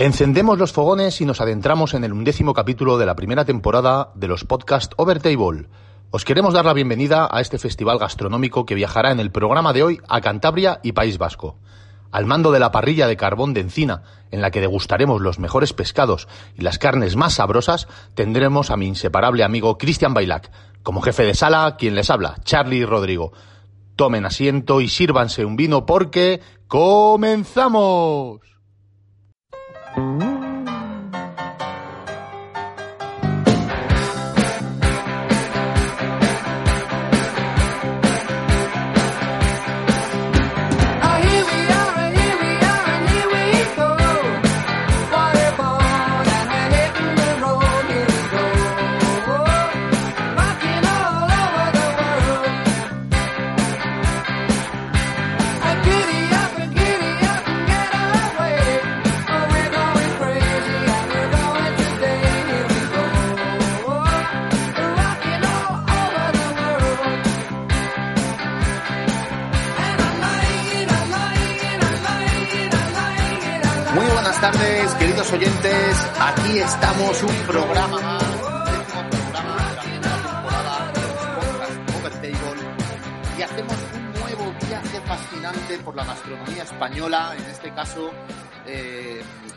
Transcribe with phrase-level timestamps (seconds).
[0.00, 4.28] Encendemos los fogones y nos adentramos en el undécimo capítulo de la primera temporada de
[4.28, 5.68] los podcasts Overtable.
[6.10, 9.82] Os queremos dar la bienvenida a este festival gastronómico que viajará en el programa de
[9.82, 11.58] hoy a Cantabria y País Vasco.
[12.12, 15.74] Al mando de la parrilla de carbón de encina, en la que degustaremos los mejores
[15.74, 20.50] pescados y las carnes más sabrosas, tendremos a mi inseparable amigo Cristian Bailac.
[20.82, 23.34] Como jefe de sala, quien les habla, Charlie Rodrigo.
[23.96, 28.49] Tomen asiento y sírvanse un vino porque comenzamos.
[29.96, 30.29] Muy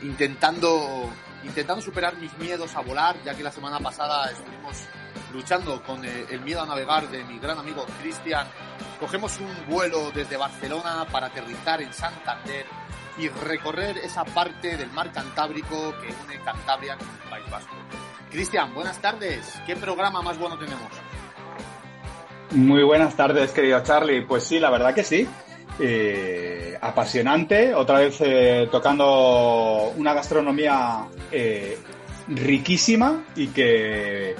[0.04, 1.10] intentando,
[1.44, 4.86] intentando superar mis miedos a volar, ya que la semana pasada estuvimos
[5.34, 8.48] luchando con eh, el miedo a navegar de mi gran amigo Cristian.
[9.00, 12.66] Cogemos un vuelo desde Barcelona para aterrizar en Santander
[13.18, 17.76] y recorrer esa parte del mar Cantábrico que une Cantabria con el País Vasco.
[18.32, 19.62] Cristian, buenas tardes.
[19.66, 20.90] ¿Qué programa más bueno tenemos?
[22.52, 24.22] Muy buenas tardes, querido Charlie.
[24.22, 25.28] Pues sí, la verdad que sí.
[25.80, 31.78] Eh, apasionante, otra vez eh, tocando una gastronomía eh,
[32.28, 34.36] riquísima y que,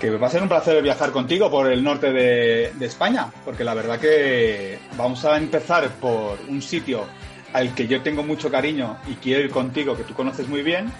[0.00, 3.62] que va a ser un placer viajar contigo por el norte de, de España, porque
[3.62, 7.06] la verdad que vamos a empezar por un sitio
[7.52, 10.92] al que yo tengo mucho cariño y quiero ir contigo, que tú conoces muy bien.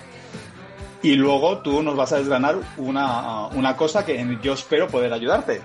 [1.03, 5.61] Y luego tú nos vas a desgranar una, una cosa que yo espero poder ayudarte.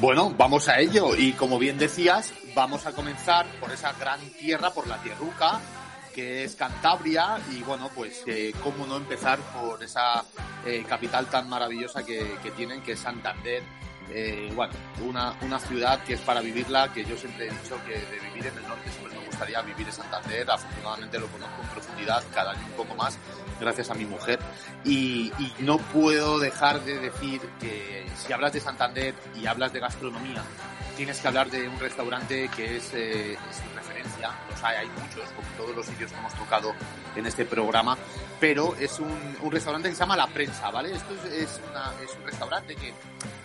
[0.00, 1.16] Bueno, vamos a ello.
[1.16, 5.58] Y como bien decías, vamos a comenzar por esa gran tierra, por la tierruca,
[6.14, 7.38] que es Cantabria.
[7.52, 10.22] Y bueno, pues eh, cómo no empezar por esa
[10.66, 13.62] eh, capital tan maravillosa que, que tienen, que es Santander.
[14.10, 14.74] Eh, bueno,
[15.04, 18.46] una, una ciudad que es para vivirla, que yo siempre he dicho que de vivir
[18.46, 20.50] en el norte siempre me gustaría vivir en Santander.
[20.50, 23.18] Afortunadamente lo conozco en profundidad, cada año un poco más,
[23.60, 24.38] gracias a mi mujer.
[24.84, 29.80] Y, y no puedo dejar de decir que si hablas de Santander y hablas de
[29.80, 30.42] gastronomía,
[30.96, 35.28] tienes que hablar de un restaurante que es, eh, es referencia, los hay, hay muchos,
[35.32, 36.72] como todos los sitios que hemos tocado
[37.14, 37.98] en este programa,
[38.40, 40.94] pero es un, un restaurante que se llama La Prensa, ¿vale?
[40.94, 42.94] Esto es, es, una, es un restaurante que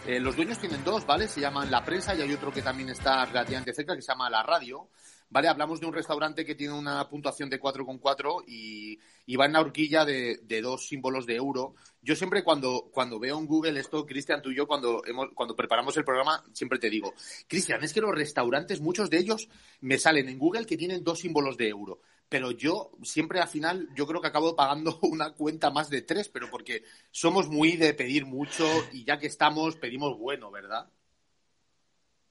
[0.07, 1.27] eh, los dueños tienen dos, ¿vale?
[1.27, 4.29] Se llaman La Prensa y hay otro que también está relativamente cerca que se llama
[4.29, 4.87] La Radio.
[5.31, 5.47] ¿Vale?
[5.47, 9.61] Hablamos de un restaurante que tiene una puntuación de 4,4 y, y va en la
[9.61, 11.73] horquilla de, dos símbolos de euro.
[12.01, 15.55] Yo siempre cuando, cuando veo en Google esto, Cristian, tú y yo, cuando, hemos, cuando
[15.55, 17.13] preparamos el programa, siempre te digo,
[17.47, 19.47] Cristian, es que los restaurantes, muchos de ellos
[19.79, 22.01] me salen en Google que tienen dos símbolos de euro.
[22.27, 26.27] Pero yo siempre al final, yo creo que acabo pagando una cuenta más de tres,
[26.27, 30.89] pero porque somos muy de pedir mucho y ya que estamos, pedimos bueno, ¿verdad?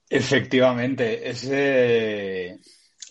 [0.07, 2.59] Efectivamente, ese,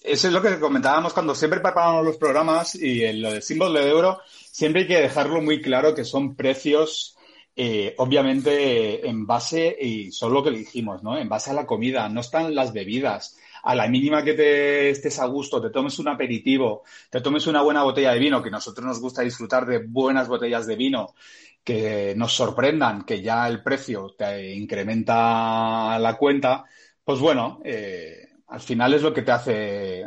[0.03, 3.88] eso es lo que comentábamos cuando siempre preparamos los programas y lo del símbolo de
[3.88, 7.16] euro, siempre hay que dejarlo muy claro que son precios,
[7.55, 11.19] eh, obviamente, en base, y son lo que le dijimos, ¿no?
[11.19, 13.37] En base a la comida, no están las bebidas.
[13.62, 17.61] A la mínima que te estés a gusto, te tomes un aperitivo, te tomes una
[17.61, 21.15] buena botella de vino, que nosotros nos gusta disfrutar de buenas botellas de vino,
[21.62, 26.65] que nos sorprendan, que ya el precio te incrementa la cuenta,
[27.05, 30.06] pues bueno, eh, al final es lo que te hace,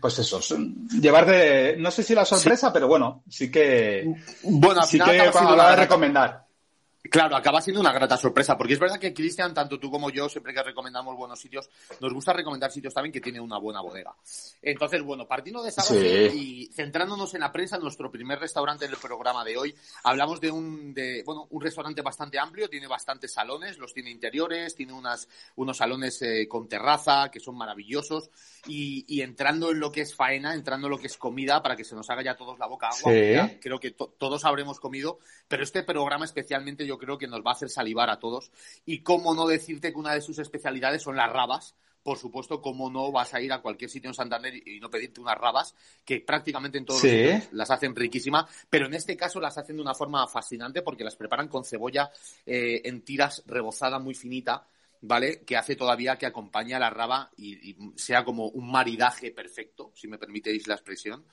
[0.00, 0.40] pues eso,
[1.00, 2.72] llevarte, no sé si la sorpresa, sí.
[2.74, 6.47] pero bueno, sí que, bueno, al sí final que para la de recomendar.
[7.10, 10.28] Claro, acaba siendo una grata sorpresa, porque es verdad que Cristian, tanto tú como yo,
[10.28, 11.68] siempre que recomendamos buenos sitios,
[12.00, 14.14] nos gusta recomendar sitios también que tienen una buena bodega.
[14.62, 16.38] Entonces, bueno, partiendo de esa base sí.
[16.38, 19.74] y centrándonos en la prensa, nuestro primer restaurante del programa de hoy,
[20.04, 24.74] hablamos de un, de, bueno, un restaurante bastante amplio, tiene bastantes salones, los tiene interiores,
[24.74, 28.30] tiene unas, unos salones eh, con terraza que son maravillosos,
[28.66, 31.76] y, y, entrando en lo que es faena, entrando en lo que es comida, para
[31.76, 33.58] que se nos haga ya todos la boca agua, sí.
[33.60, 37.50] creo que to todos habremos comido, pero este programa especialmente yo creo que nos va
[37.50, 38.50] a hacer salivar a todos.
[38.84, 42.90] Y cómo no decirte que una de sus especialidades son las rabas, por supuesto, cómo
[42.90, 45.74] no vas a ir a cualquier sitio en Santander y no pedirte unas rabas,
[46.06, 49.76] que prácticamente en todos los sitios las hacen riquísimas, pero en este caso las hacen
[49.76, 52.10] de una forma fascinante porque las preparan con cebolla
[52.46, 54.66] eh, en tiras rebozada muy finita,
[55.02, 55.42] ¿vale?
[55.42, 60.08] Que hace todavía que acompañe a la raba y, sea como un maridaje perfecto, si
[60.08, 61.26] me permitéis la expresión.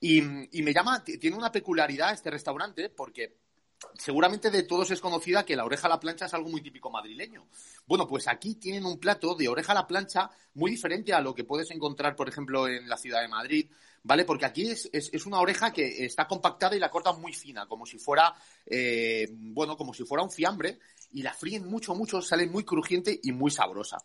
[0.00, 3.47] Y, y me llama, tiene una peculiaridad este restaurante porque
[3.94, 6.90] seguramente de todos es conocida que la oreja a la plancha es algo muy típico
[6.90, 7.46] madrileño.
[7.86, 11.34] Bueno, pues aquí tienen un plato de oreja a la plancha muy diferente a lo
[11.34, 13.70] que puedes encontrar, por ejemplo, en la ciudad de Madrid,
[14.02, 14.24] ¿vale?
[14.24, 17.86] Porque aquí es, es, una oreja que está compactada y la cortan muy fina, como
[17.86, 18.34] si fuera,
[18.66, 20.78] eh, bueno, como si fuera un fiambre,
[21.12, 23.98] y la fríen mucho, mucho, sale muy crujiente y muy sabrosa.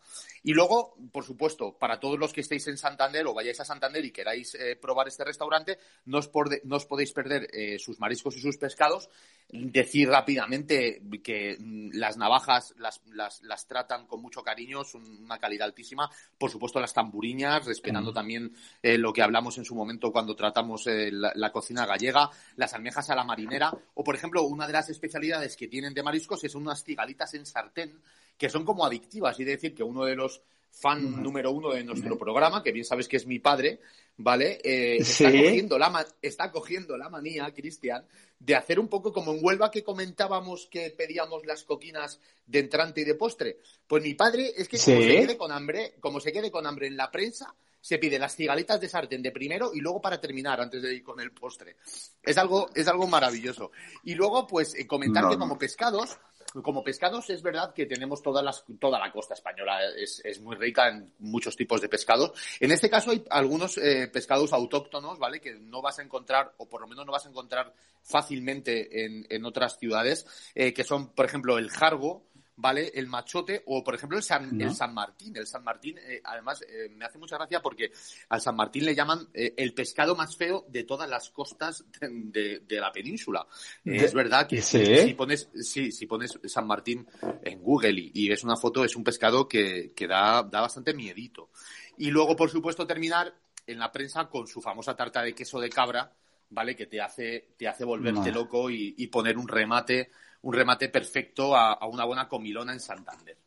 [0.44, 4.04] Y luego, por supuesto, para todos los que estéis en Santander o vayáis a Santander
[4.04, 8.58] y queráis eh, probar este restaurante, no os, podéis perder eh, sus mariscos y sus
[8.58, 9.10] pescados.
[9.50, 15.68] Decir rápidamente que mm, las navajas las, las, tratan con mucho cariño, son una calidad
[15.68, 16.10] altísima.
[16.38, 21.32] Por supuesto, las tamburiñas, respetando también lo que hablamos en su momento cuando tratamos la,
[21.36, 25.56] la cocina gallega, las almejas a la marinera, o por ejemplo, una de las especialidades
[25.56, 28.02] que tienen de mariscos es unas cigalitas en sartén
[28.38, 29.40] que son como adictivas.
[29.40, 30.42] Y decir que uno de los
[30.74, 33.80] fan número uno de nuestro programa, que bien sabes que es mi padre,
[34.18, 34.60] ¿vale?
[34.64, 38.04] Eh, está, cogiendo la está cogiendo la manía, Cristian,
[38.40, 43.02] de hacer un poco como en Huelva que comentábamos que pedíamos las coquinas de entrante
[43.02, 43.60] y de postre.
[43.88, 46.88] Pues mi padre es que como se quede con hambre, como se quede con hambre
[46.88, 47.54] en la prensa,
[47.84, 51.04] se pide las cigalitas de sartén de primero y luego para terminar, antes de ir
[51.04, 51.76] con el postre.
[52.24, 53.72] Es algo, es algo maravilloso.
[54.06, 56.18] Y luego, pues, eh, comentar que como pescados,
[56.62, 61.56] como pescados es verdad que tenemos toda la costa española, es, muy rica en muchos
[61.56, 62.32] tipos de pescados.
[62.60, 65.40] En este caso hay algunos eh, pescados autóctonos, ¿vale?
[65.40, 69.46] Que no vas a encontrar, o por lo menos no vas a encontrar fácilmente en,
[69.46, 72.92] otras ciudades, eh, que son, por ejemplo, el jargo, ¿vale?
[72.94, 75.36] El machote o, por ejemplo, el San, el San Martín.
[75.36, 77.92] El San Martín, eh, además, eh, me hace mucha gracia porque
[78.30, 82.62] al San Martín le llaman eh, el pescado más feo de todas las costas de,
[82.70, 83.46] la península.
[83.84, 87.08] es verdad que si, pones, sí, si pones San Martín
[87.44, 91.50] en Google y, ves una foto, es un pescado que, da, da bastante miedito.
[91.98, 93.34] Y luego, por supuesto, terminar
[93.66, 96.12] en la prensa con su famosa tarta de queso de cabra,
[96.50, 96.76] ¿vale?
[96.76, 100.10] Que te hace, te hace volverte loco y, y, poner un remate
[100.44, 103.38] un remate perfecto a, una buena comilona en Santander.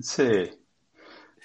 [0.00, 0.50] Sí.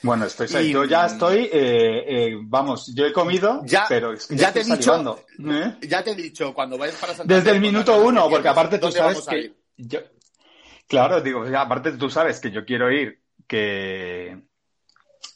[0.02, 4.62] Bueno, estoy yo ya estoy, eh, eh, vamos, yo he comido, ya, pero ya, te
[4.62, 5.78] he dicho, ¿eh?
[5.82, 7.38] ya te he dicho, cuando vayas para Santander.
[7.38, 10.00] Desde el minuto uno, porque aparte tú sabes que yo,
[10.88, 14.38] claro, digo, aparte tú sabes que yo quiero ir que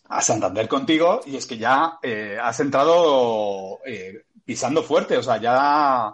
[0.10, 2.00] a Santander contigo y es que ya
[2.42, 3.80] has entrado
[4.46, 6.14] pisando fuerte, o sea, ya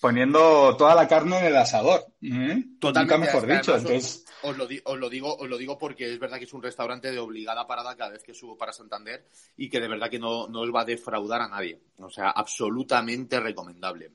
[0.00, 2.04] poniendo toda la carne en el asador.
[2.22, 2.64] ¿eh?
[2.78, 3.26] Totalmente.
[3.26, 3.76] mejor dicho.
[3.76, 4.24] Entonces...
[4.42, 7.66] Os, lo, digo, os lo digo porque es verdad que es un restaurante de obligada
[7.66, 9.26] parada cada vez que subo para Santander
[9.56, 11.80] y que de verdad que no, no os va a defraudar a nadie.
[11.96, 14.10] O sea, absolutamente recomendable.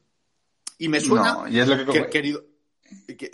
[0.77, 1.45] Y me suena,
[2.11, 2.45] querido,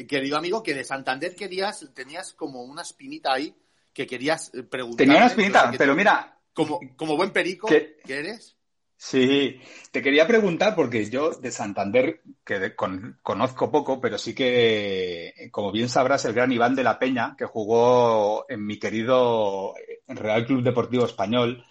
[0.07, 3.53] querido amigo, que de Santander querías, tenías como una espinita ahí
[3.93, 4.97] que querías preguntar.
[4.97, 6.31] Tenía una espinita, pero mira.
[6.53, 7.97] Como, como buen perico ¿qué?
[8.05, 8.54] que eres.
[8.97, 9.59] Sí,
[9.91, 15.89] te quería preguntar porque yo de Santander, que conozco poco, pero sí que, como bien
[15.89, 19.73] sabrás, el gran Iván de la Peña, que jugó en mi querido
[20.07, 21.65] Real Club Deportivo Español,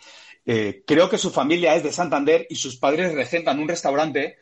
[0.47, 4.37] eh, creo que su familia es de Santander y sus padres regentan un restaurante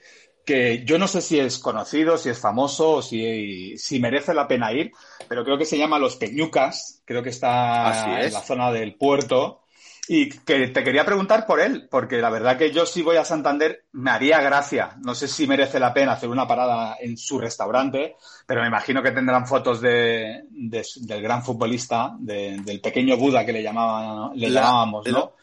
[0.44, 4.48] que yo no sé si es conocido, si es famoso o si, si merece la
[4.48, 4.90] pena ir,
[5.28, 9.61] pero creo que se llama Los Peñucas, creo que está en la zona del puerto.
[10.08, 13.24] Y que te quería preguntar por él, porque la verdad que yo si voy a
[13.24, 14.96] Santander me haría gracia.
[15.04, 19.00] No sé si merece la pena hacer una parada en su restaurante, pero me imagino
[19.00, 25.06] que tendrán fotos de, del gran futbolista, del pequeño Buda que le, llamaban, le llamábamos,
[25.06, 25.34] ¿no?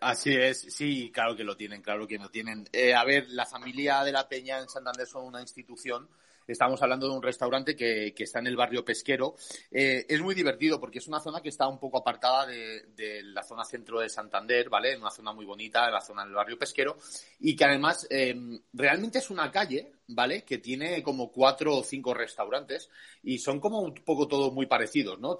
[0.00, 2.68] Así es, sí, claro que lo tienen, claro que lo tienen.
[2.72, 6.08] Eh, a ver, la familia de la Peña en Santander son una institución
[6.48, 9.36] Estamos hablando de un restaurante que, está en el barrio pesquero.
[9.70, 13.42] Eh, es muy divertido porque es una zona que está un poco apartada de, la
[13.42, 14.96] zona centro de Santander, ¿vale?
[14.96, 16.96] Una zona muy bonita, la zona del barrio pesquero.
[17.40, 18.34] Y que además eh,
[18.72, 20.42] realmente es una calle, ¿vale?
[20.42, 22.88] Que tiene como cuatro o cinco restaurantes
[23.22, 25.36] y son como un poco todos muy parecidos, ¿no?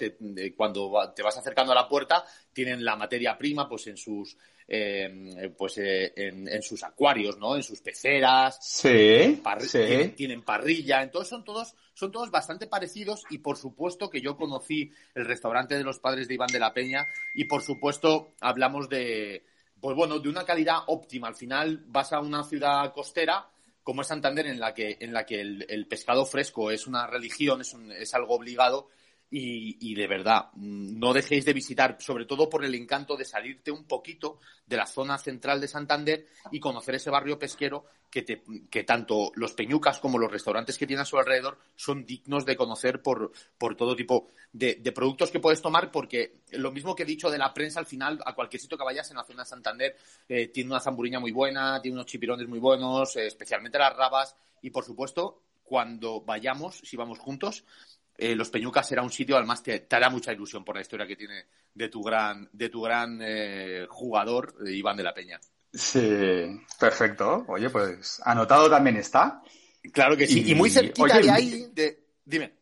[0.56, 4.36] cuando te vas acercando a la puerta, tienen la materia prima, pues en sus
[4.70, 7.56] eh, pues eh, en, sus acuarios, ¿no?
[7.56, 8.58] En sus peceras.
[8.60, 9.40] Sí,
[10.14, 11.02] Tienen, parrilla.
[11.02, 15.75] Entonces son todos, son todos bastante parecidos y por supuesto que yo conocí el restaurante
[15.75, 19.42] de los padres de Iván de la Peña y por supuesto hablamos de,
[19.80, 21.28] pues bueno, de una calidad óptima.
[21.28, 23.48] Al final vas a una ciudad costera
[23.82, 27.62] como es Santander en la que, en la que el, pescado fresco es una religión,
[27.62, 28.90] es, es algo obligado
[29.30, 33.70] y, de verdad, mm, no dejéis de visitar, sobre todo por el encanto de salirte
[33.70, 38.42] un poquito de la zona central de Santander y conocer ese barrio pesquero que, te,
[38.70, 42.56] que tanto los peñucas como los restaurantes que tiene a su alrededor son dignos de
[42.56, 47.06] conocer por, por todo tipo de, productos que puedes tomar, porque lo mismo que he
[47.06, 49.49] dicho de la prensa, al final, a cualquier sitio que vayas en la zona de
[49.49, 49.97] Santander,
[50.28, 54.35] eh, tiene una zamburiña muy buena, tiene unos chipirones muy buenos, eh, especialmente las rabas,
[54.62, 57.64] y por supuesto, cuando vayamos, si vamos juntos,
[58.20, 61.06] eh, Los Peñucas será un sitio, además te, te, hará mucha ilusión por la historia
[61.06, 65.38] que tiene de tu gran, de tu gran eh, jugador, eh, Iván de la Peña.
[65.72, 67.44] Sí, perfecto.
[67.46, 69.40] Oye, pues anotado también está.
[69.92, 70.42] Claro que sí.
[70.44, 71.72] Y, muy cerquita de ahí,
[72.25, 72.54] dime.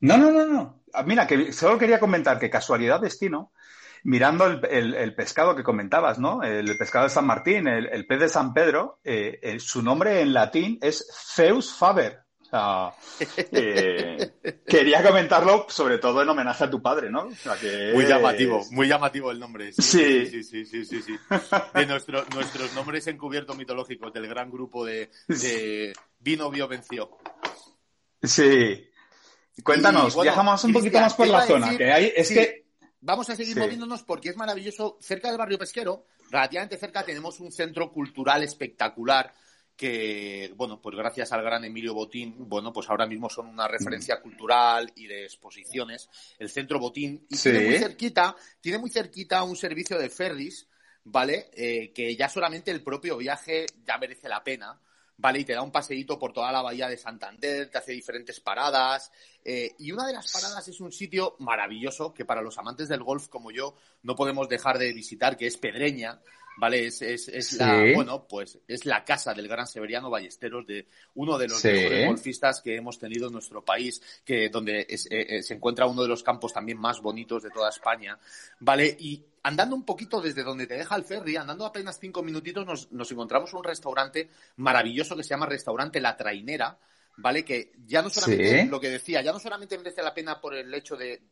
[0.00, 0.84] No, no, no, no.
[0.94, 3.52] Ah, mira, que solo quería comentar que casualidad destino,
[4.04, 6.42] mirando el, pescado que comentabas, ¿no?
[6.42, 9.00] El pescado de San Martín, el, pez de San Pedro,
[9.58, 12.24] su nombre en latín es Zeus Faber.
[13.52, 14.32] Eh,
[14.66, 17.28] quería comentarlo sobre todo en homenaje a tu padre, ¿no?
[17.94, 19.72] Muy llamativo, muy llamativo el nombre.
[19.72, 21.16] Sí, sí, sí, sí, sí, sí.
[21.74, 25.10] De nuestros nombres encubiertos mitológicos del gran grupo de,
[26.18, 27.18] Vino Bio Venció.
[28.22, 28.86] Sí.
[29.62, 32.60] Cuéntanos, viajamos un poquito más por la zona, que hay, es que...
[33.02, 34.98] Vamos a seguir moviéndonos porque es maravilloso.
[35.00, 39.32] Cerca del barrio pesquero, relativamente cerca, tenemos un centro cultural espectacular
[39.80, 44.16] que, bueno, pues gracias al gran Emilio Botín, bueno, pues ahora mismo son una referencia
[44.16, 44.20] mm.
[44.20, 49.56] cultural y de exposiciones, el Centro Botín, y tiene muy cerquita, tiene muy cerquita un
[49.56, 50.68] servicio de ferries,
[51.04, 51.48] ¿vale?
[51.54, 54.78] Eh, que ya solamente el propio viaje ya merece la pena,
[55.16, 55.40] ¿vale?
[55.40, 59.10] Y te da un paseíto por toda la bahía de Santander, te hace diferentes paradas,
[59.42, 63.02] eh, y una de las paradas es un sitio maravilloso que para los amantes del
[63.02, 66.20] golf como yo no podemos dejar de visitar, que es Pedreña,
[66.56, 66.86] ¿vale?
[66.86, 71.38] Es, es, es la, bueno, pues es la casa del gran Severiano Ballesteros, de uno
[71.38, 75.54] de los mejores golfistas que hemos tenido en nuestro país, que donde eh, eh, se
[75.54, 78.18] encuentra uno de los campos también más bonitos de toda España,
[78.58, 78.96] ¿vale?
[78.98, 82.92] Y andando un poquito desde donde te deja el ferry, andando apenas cinco minutitos, nos,
[82.92, 86.78] nos encontramos un restaurante maravilloso que se llama Restaurante La Trainera,
[87.20, 87.44] ¿vale?
[87.44, 90.72] Que ya no solamente, lo que decía, ya no solamente merece la pena por el
[90.72, 91.22] hecho de,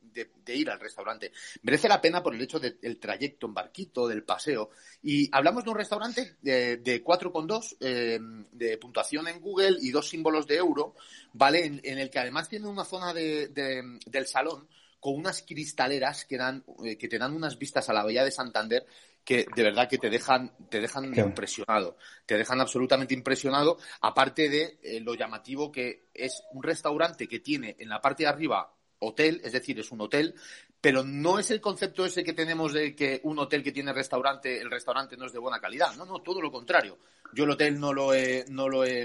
[0.47, 4.71] ir al restaurante, merece la pena por el hecho del trayecto en barquito, del paseo.
[5.02, 8.18] Y hablamos de un restaurante de, de 4,2 eh,
[8.52, 10.95] de puntuación en Google y dos símbolos de euro,
[11.33, 11.64] ¿vale?
[11.64, 14.68] En, el que además tiene una zona de, del salón
[15.00, 18.33] con unas cristaleras que, dan, eh, que te dan unas vistas a la bahía de
[18.33, 18.85] Santander
[19.29, 24.79] que de verdad que te dejan, te dejan impresionado, te dejan absolutamente impresionado, aparte de
[24.83, 29.43] eh, lo llamativo que es un restaurante que tiene en la parte de arriba hotel,
[29.45, 30.35] es decir, es un hotel,
[30.81, 34.63] pero no es el concepto ese que tenemos de que un hotel que tiene restaurante,
[34.63, 35.95] el restaurante no es de buena calidad.
[35.97, 36.97] No, no, todo lo contrario.
[37.35, 39.05] Yo el hotel no lo he, no lo he,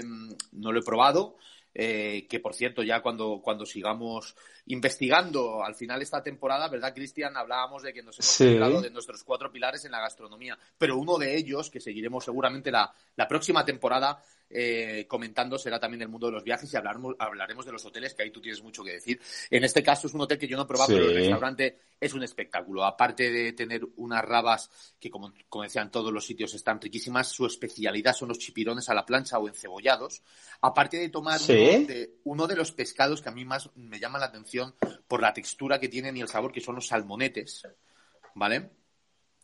[0.52, 1.36] no lo he probado,
[1.74, 7.36] eh, que por cierto, ya cuando, cuando sigamos investigando al final esta temporada, ¿verdad, Cristian?
[7.36, 11.18] Hablábamos de que nos hemos centrado de nuestros cuatro pilares en la gastronomía, pero uno
[11.18, 14.22] de ellos, que seguiremos seguramente la, la próxima temporada,
[14.56, 18.14] eh, comentando será también el mundo de los viajes y hablaremos, hablaremos de los hoteles,
[18.14, 19.20] que ahí tú tienes mucho que decir.
[19.50, 22.14] En este caso es un hotel que yo no he probado, pero el restaurante es
[22.14, 22.84] un espectáculo.
[22.84, 24.70] Aparte de tener unas rabas
[25.00, 28.94] que, como, como decían, todos los sitios están riquísimas, su especialidad son los chipirones a
[28.94, 30.22] la plancha o encebollados.
[30.60, 34.20] Aparte de tomar uno, de, uno de los pescados que a mí más me llama
[34.20, 34.76] la atención
[35.08, 37.66] por la textura que tienen y el sabor, que son los salmonetes.
[38.36, 38.70] ¿Vale?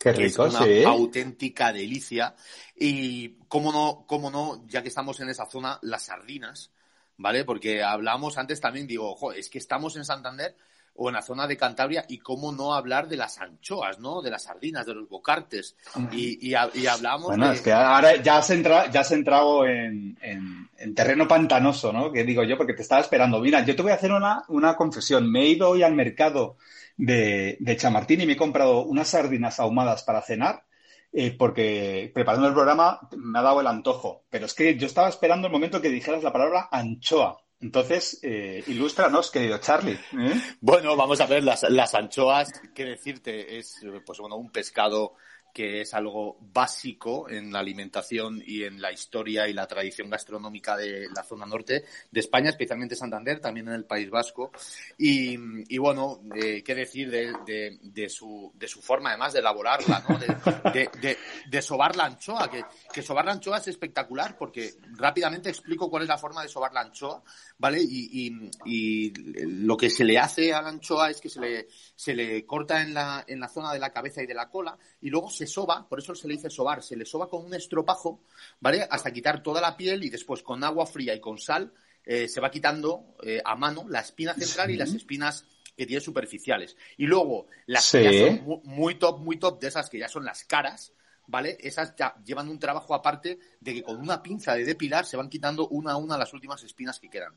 [0.00, 2.34] Qué rico, es una auténtica delicia.
[2.74, 6.70] Y cómo no, cómo no, ya que estamos en esa zona, las sardinas,
[7.18, 7.44] ¿vale?
[7.44, 10.56] Porque hablamos antes también, digo, ojo, es que estamos en Santander
[10.94, 14.22] o en la zona de Cantabria y cómo no hablar de las anchoas, ¿no?
[14.22, 15.76] De las sardinas, de los bocartes.
[16.12, 20.16] Y, y, y hablamos Bueno, es que ahora ya has entrado, ya has entrado en,
[20.22, 22.10] en, terreno pantanoso, ¿no?
[22.10, 23.38] Que digo yo, porque te estaba esperando.
[23.38, 25.30] Mira, yo te voy a hacer una, una confesión.
[25.30, 26.56] Me he ido hoy al mercado
[27.00, 30.64] de, de Chamartín y me he comprado unas sardinas ahumadas para cenar.
[31.12, 34.26] Eh, porque preparando el programa me ha dado el antojo.
[34.30, 37.36] Pero es que yo estaba esperando el momento que dijeras la palabra anchoa.
[37.60, 39.98] Entonces, eh, ilústranos, querido Charlie.
[40.18, 40.40] ¿eh?
[40.60, 45.14] Bueno, vamos a ver, las, las anchoas, qué decirte, es pues bueno, un pescado
[45.52, 50.76] que es algo básico en la alimentación y en la historia y la tradición gastronómica
[50.76, 54.50] de la zona norte de España, especialmente Santander, también en el País Vasco.
[54.98, 55.36] Y,
[55.78, 60.18] bueno, eh, qué decir de, su, de su forma además de elaborarla, ¿no?
[60.18, 66.08] de, sobar la anchoa, que, sobar la anchoa es espectacular porque rápidamente explico cuál es
[66.08, 67.22] la forma de sobar la anchoa,
[67.58, 67.80] ¿vale?
[67.82, 69.12] Y, y
[69.46, 72.82] lo que se le hace a la anchoa es que se le, se le corta
[72.82, 75.46] en la, en la zona de la cabeza y de la cola y luego se
[75.46, 78.20] soba, por eso se le dice sobar, se le soba con un estropajo,
[78.60, 78.86] ¿vale?
[78.90, 81.72] Hasta quitar toda la piel y después con agua fría y con sal
[82.04, 85.44] eh, se va quitando eh, a mano la espina central y las espinas
[85.74, 86.76] que tiene superficiales.
[86.98, 90.26] Y luego, las que ya son muy top, muy top, de esas que ya son
[90.26, 90.92] las caras,
[91.26, 91.56] ¿vale?
[91.58, 95.30] Esas ya llevan un trabajo aparte de que con una pinza de depilar se van
[95.30, 97.32] quitando una a una las últimas espinas que quedan.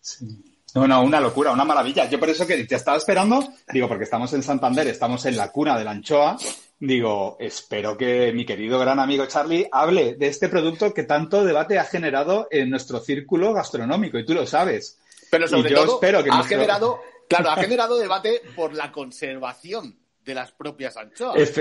[0.00, 0.58] Sí.
[0.74, 2.08] No, no, una locura, una maravilla.
[2.08, 5.50] Yo por eso que te estaba esperando, digo, porque estamos en Santander, estamos en la
[5.50, 6.36] cuna de la anchoa,
[6.80, 11.78] digo, espero que mi querido gran amigo Charlie hable de este producto que tanto debate
[11.78, 14.98] ha generado en nuestro círculo gastronómico, y tú lo sabes.
[15.30, 20.34] Pero sobre todo, espero que ha generado, claro, ha generado debate por la conservación de
[20.34, 21.52] las propias anchoas.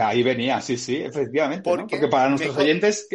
[0.00, 1.68] ahí venía, sí, sí, efectivamente.
[1.68, 3.08] Porque, para nuestros oyentes.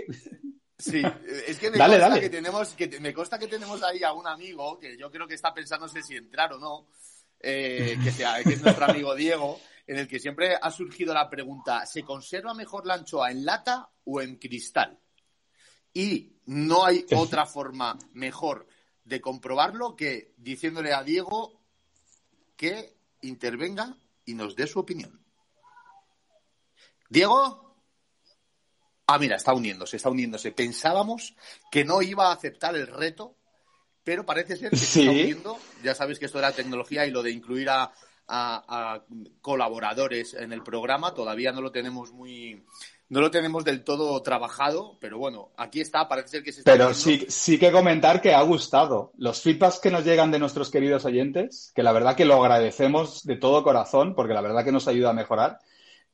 [0.77, 1.01] Sí,
[1.47, 4.77] es que me, consta Que tenemos, que me consta que tenemos ahí a un amigo
[4.77, 6.87] que yo creo que está pensando si entrar o no,
[7.39, 11.29] eh, que, sea, que es nuestro amigo Diego, en el que siempre ha surgido la
[11.29, 14.99] pregunta, ¿se conserva mejor la anchoa en lata o en cristal?
[15.93, 18.67] Y no hay otra forma mejor
[19.03, 21.61] de comprobarlo que diciéndole a Diego
[22.57, 25.21] que intervenga y nos dé su opinión.
[27.09, 27.63] Diego.
[29.07, 30.51] Ah, mira, está uniéndose, está uniéndose.
[30.51, 31.35] Pensábamos
[31.69, 33.37] que no iba a aceptar el reto,
[34.03, 35.59] pero parece ser que se está uniendo.
[35.83, 37.93] Ya sabes que esto de la tecnología y lo de incluir a,
[39.41, 42.63] colaboradores en el programa todavía no lo tenemos muy,
[43.07, 46.71] no lo tenemos del todo trabajado, pero bueno, aquí está, parece ser que se está.
[46.71, 49.11] Pero sí, sí que comentar que ha gustado.
[49.17, 53.23] Los feedbacks que nos llegan de nuestros queridos oyentes, que la verdad que lo agradecemos
[53.23, 55.59] de todo corazón, porque la verdad que nos ayuda a mejorar.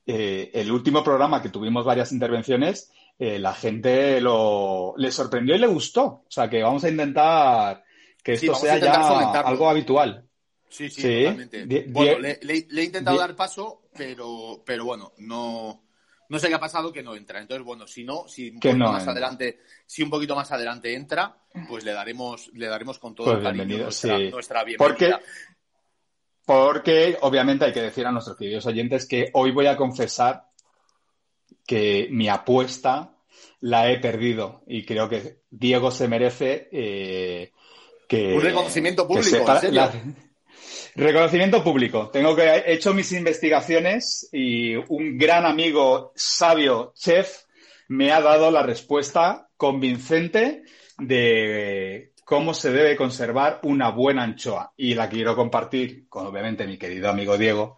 [0.06, 5.60] Eh, el último programa que tuvimos varias intervenciones, eh, la gente lo, le sorprendió y
[5.60, 6.04] le gustó.
[6.04, 7.84] O sea que vamos a intentar
[8.22, 8.96] que esto sea ya
[9.42, 10.26] algo habitual.
[10.72, 11.86] Sí, sí, totalmente.
[11.90, 15.84] bueno, le, he intentado dar paso, pero, pero bueno, no,
[16.30, 17.42] no sé qué ha pasado que no entra.
[17.42, 21.38] Entonces, bueno, si no, si un poquito más adelante, si un poquito más adelante entra,
[21.68, 25.20] pues le daremos, le daremos con todo pues el cariño nuestra, nuestra bienvenida.
[26.46, 30.48] Porque obviamente hay que decir a nuestros queridos oyentes que hoy voy a confesar
[31.68, 33.18] que mi apuesta
[33.60, 37.52] la he perdido y creo que Diego se merece eh,
[38.08, 38.34] que...
[38.34, 39.46] Un reconocimiento público,
[40.96, 42.10] Reconocimiento público.
[42.10, 47.44] Tengo que he hecho mis investigaciones y un gran amigo sabio chef
[47.88, 50.64] me ha dado la respuesta convincente
[50.98, 54.74] de cómo se debe conservar una buena anchoa.
[54.78, 57.78] Y la quiero compartir con, obviamente, mi querido amigo Diego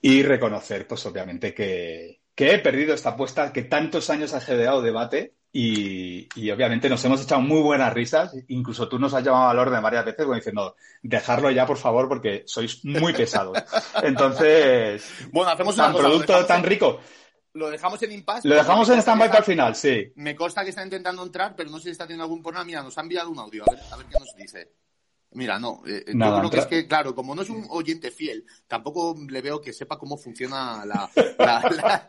[0.00, 5.34] y reconocer, pues, obviamente, que, he perdido esta apuesta que tantos años ha generado debate
[5.52, 8.34] y, obviamente nos hemos echado muy buenas risas.
[8.48, 12.44] Incluso tú nos has llamado al orden varias veces diciendo, dejarlo ya, por favor, porque
[12.46, 13.58] sois muy pesados.
[14.02, 17.00] Entonces, bueno, hacemos un producto tan rico
[17.52, 18.48] lo dejamos en impasse.
[18.48, 20.12] Lo dejamos en stand-by para el final, sí.
[20.16, 22.64] Me consta que está intentando entrar, pero no sé si está teniendo algún problema.
[22.64, 24.72] Mira, nos ha enviado un audio, a ver, a ver qué nos dice.
[25.32, 28.10] Mira, no, eh, eh, yo creo que es que, claro, como no es un oyente
[28.10, 31.08] fiel, tampoco le veo que sepa cómo funciona la...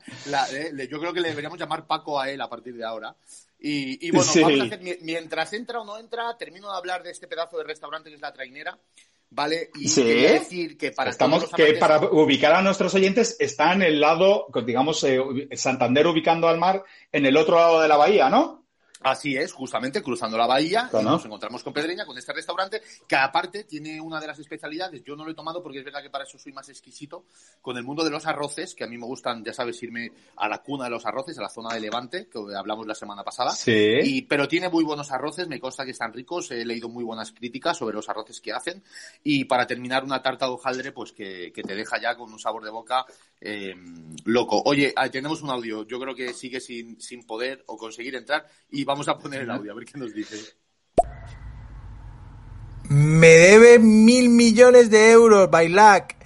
[0.53, 3.15] Eh, yo creo que le deberíamos llamar Paco a él a partir de ahora.
[3.59, 7.27] Y, bueno, vamos a hacer, mientras entra o no entra, termino de hablar de este
[7.27, 8.77] pedazo de restaurante que es La Trainera.
[9.31, 9.69] ¿vale?
[9.75, 10.03] Y sí.
[10.03, 15.03] decir que para Estamos, que para ubicar a nuestros oyentes está en el lado, digamos,
[15.03, 15.19] eh,
[15.53, 18.60] Santander ubicando al mar en el otro lado de la bahía, ¿no?
[19.03, 23.63] Así es, justamente cruzando la bahía nos encontramos con Pedreña, con este restaurante, que aparte
[23.63, 26.25] tiene una de las especialidades, yo no lo he tomado porque es verdad que para
[26.25, 27.25] eso soy más exquisito,
[27.61, 30.47] con el mundo de los arroces, que a mí me gustan, ya sabes, irme a
[30.47, 33.51] la cuna de los arroces, a la zona de Levante, que hablamos la semana pasada.
[33.51, 33.99] Sí.
[34.03, 37.31] Y, pero tiene muy buenos arroces, me consta que están ricos, he leído muy buenas
[37.31, 38.83] críticas sobre los arroces que hacen.
[39.23, 42.39] Y para terminar, una tarta de hojaldre, pues que, que te deja ya con un
[42.39, 43.05] sabor de boca
[43.39, 43.75] eh,
[44.25, 44.61] loco.
[44.65, 48.83] Oye, tenemos un audio, yo creo que sigue sin, sin poder o conseguir entrar y
[48.91, 50.37] vamos a poner el audio, a ver qué nos dice.
[52.89, 56.17] Me debe mil millones de euros, Bailac.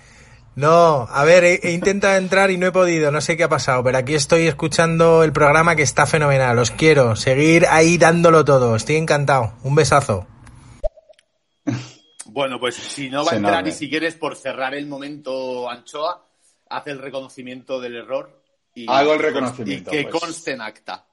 [0.56, 3.84] No, a ver, he, intentado entrar y no he podido, no sé qué ha pasado,
[3.84, 6.58] pero aquí estoy escuchando el programa que está fenomenal.
[6.58, 8.75] Os quiero seguir ahí dándolo todo.
[8.75, 9.54] Estoy encantado.
[9.63, 10.25] Un besazo.
[12.25, 16.25] Bueno, pues si no va a entrar y si quieres por cerrar el momento, Anchoa,
[16.69, 18.41] hace el reconocimiento del error.
[18.73, 19.91] Y, Hago el reconocimiento.
[19.91, 20.21] Y que pues.
[20.21, 21.05] conste en acta.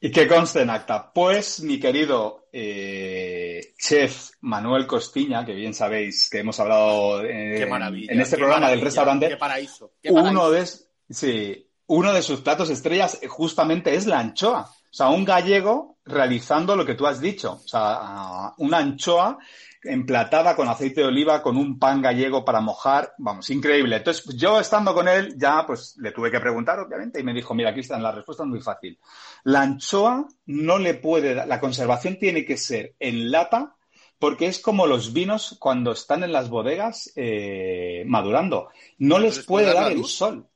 [0.00, 1.10] ¿Y qué conste en acta?
[1.12, 8.20] Pues mi querido eh, chef Manuel Costiña, que bien sabéis que hemos hablado eh, en
[8.20, 9.28] este programa del restaurante.
[9.28, 10.66] Qué paraíso, Uno, de,
[11.08, 14.70] sí, uno de sus platos estrellas justamente es la anchoa.
[14.70, 17.60] O sea, un gallego realizando lo que tú has dicho.
[17.64, 19.38] O sea, una anchoa
[19.86, 23.96] emplatada con aceite de oliva, con un pan gallego para mojar, vamos, increíble.
[23.96, 27.54] Entonces, yo estando con él, ya pues le tuve que preguntar, obviamente, y me dijo,
[27.54, 28.98] mira, Cristian, la respuesta es muy fácil.
[29.44, 33.76] La anchoa no le puede, la conservación tiene que ser en lata
[34.18, 38.68] porque es como los vinos cuando están en las bodegas eh, madurando.
[38.98, 40.46] No les puede dar el sol.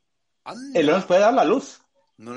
[0.74, 1.80] Eh, no les puede dar la luz.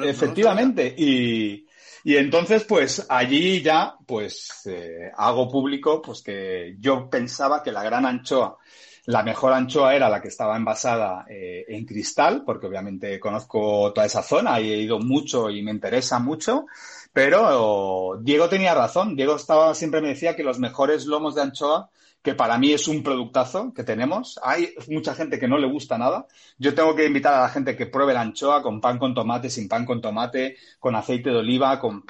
[0.04, 0.94] Efectivamente.
[0.98, 1.63] y,
[2.04, 7.84] y, entonces, pues allí ya, pues eh, hago público, pues que yo pensaba que la
[7.84, 8.58] gran anchoa
[9.06, 14.08] la mejor anchoa era la que estaba envasada eh, en cristal, porque obviamente conozco toda
[14.08, 16.66] esa zona y he ido mucho y me interesa mucho.
[17.12, 19.16] Pero Diego tenía razón.
[19.16, 21.90] Diego estaba, siempre me decía que los mejores lomos de anchoa,
[22.24, 24.40] que para mí es un productazo que tenemos.
[24.42, 26.26] Hay mucha gente que no le gusta nada.
[26.58, 29.50] Yo tengo que invitar a la gente que pruebe la anchoa con pan con tomate,
[29.50, 32.06] sin pan con tomate, con aceite de oliva, con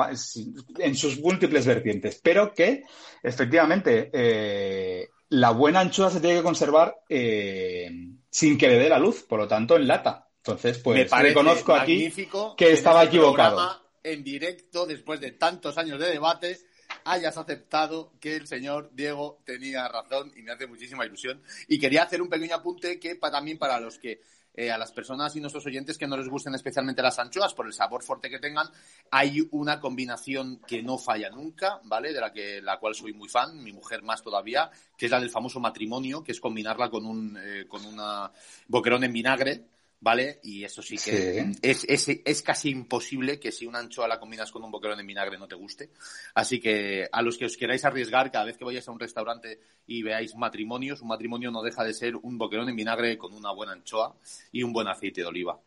[0.78, 2.22] en sus múltiples vertientes.
[2.24, 2.84] Pero que,
[3.24, 7.90] efectivamente, eh, la buena anchoa se tiene que conservar eh,
[8.30, 10.28] sin que le dé la luz, por lo tanto en lata.
[10.38, 12.14] Entonces, pues reconozco aquí
[12.56, 13.82] que estaba este equivocado.
[14.04, 16.60] En directo, después de tantos años de debate,
[17.06, 21.42] hayas aceptado que el señor Diego tenía razón y me hace muchísima ilusión.
[21.68, 24.22] Y quería hacer un pequeño apunte que también para los que
[24.56, 27.66] eh, a las personas y nuestros oyentes que no les gusten especialmente las anchoas por
[27.66, 28.68] el sabor fuerte que tengan,
[29.10, 32.14] hay una combinación que no falla nunca, ¿vale?
[32.14, 35.20] De la que la cual soy muy fan, mi mujer más todavía, que es la
[35.20, 38.32] del famoso matrimonio, que es combinarla con un eh, con una
[38.68, 39.66] boquerón en vinagre,
[40.04, 40.42] ¿vale?
[40.44, 44.52] Y eso sí que Es, es, es, casi imposible que si una anchoa la combinas
[44.52, 45.92] con un boquerón en vinagre no te guste.
[46.36, 49.62] Así que a los que os queráis arriesgar, cada vez que vayáis a un restaurante
[49.88, 53.54] y veáis matrimonios, un matrimonio no deja de ser un boquerón en vinagre con una
[53.54, 54.14] buena anchoa
[54.52, 55.58] y un buen aceite de oliva.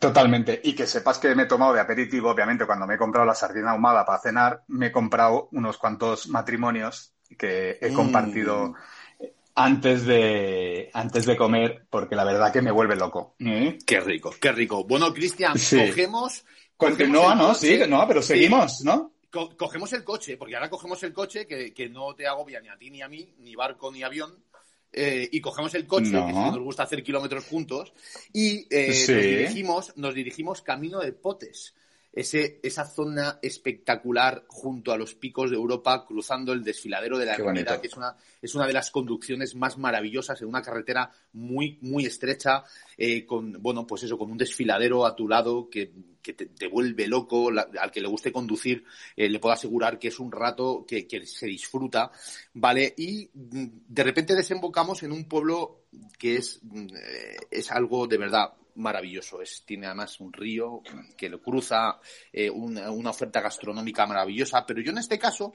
[0.00, 0.60] Totalmente.
[0.64, 3.36] Y que sepas que me he tomado de aperitivo, obviamente, cuando me he comprado la
[3.36, 8.74] sardina ahumada para cenar, me he comprado unos cuantos matrimonios que he compartido.
[9.60, 13.34] Antes de, antes de comer, porque la verdad que me vuelve loco.
[13.40, 13.78] ¿Mm?
[13.84, 14.84] Qué rico, qué rico.
[14.84, 16.44] Bueno, Cristian, cogemos.
[16.76, 17.54] Continúa, ¿no?
[17.54, 19.12] Sí, no, pero seguimos, ¿no?
[19.30, 22.78] cogemos el coche, porque ahora cogemos el coche que, que, no te agobia ni a
[22.78, 24.42] ti ni a mí, ni barco ni avión.
[24.90, 27.92] Eh, y cogemos el coche, que nos gusta hacer kilómetros juntos,
[28.32, 31.74] y eh, nos, dirigimos, nos dirigimos camino de Potes
[32.18, 37.34] ese, esa zona espectacular junto a los picos de Europa, cruzando el desfiladero de la
[37.34, 41.78] Hermida, que es una, es una de las conducciones más maravillosas en una carretera muy,
[41.80, 42.64] muy estrecha,
[42.96, 47.50] eh, con, bueno, pues eso, con un desfiladero a tu lado que, te, vuelve loco,
[47.50, 48.84] al que le guste conducir,
[49.16, 52.10] eh, le puedo asegurar que es un rato que, que se disfruta,
[52.52, 52.94] ¿vale?
[52.96, 55.84] Y mm, de repente desembocamos en un pueblo
[56.18, 59.42] que es, mm, eh, es algo de verdad maravilloso.
[59.42, 60.82] Es, tiene además un río
[61.16, 62.00] que lo cruza,
[62.32, 64.64] eh, una, oferta gastronómica maravillosa.
[64.66, 65.54] Pero yo en este caso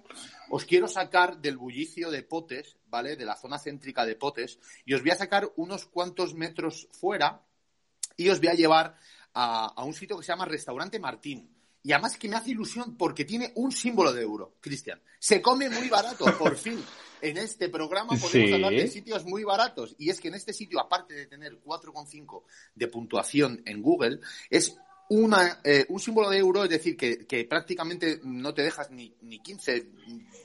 [0.50, 3.16] os quiero sacar del bullicio de Potes, ¿vale?
[3.16, 7.42] De la zona céntrica de Potes, y os voy a sacar unos cuantos metros fuera
[8.16, 8.96] y os voy a llevar
[9.34, 11.50] a, a un sitio que se llama Restaurante Martín.
[11.86, 15.02] Y además que me hace ilusión porque tiene un símbolo de euro, Cristian.
[15.20, 16.82] Se come muy barato, por fin
[17.24, 19.96] en este programa podemos hablar de sitios muy baratos.
[19.98, 22.44] Y es que en este sitio, aparte de tener 4,5
[22.76, 24.78] de puntuación en Google, es
[25.10, 29.40] una, eh, un símbolo de euro, es decir, que, prácticamente no te dejas ni, ni
[29.40, 29.88] 15,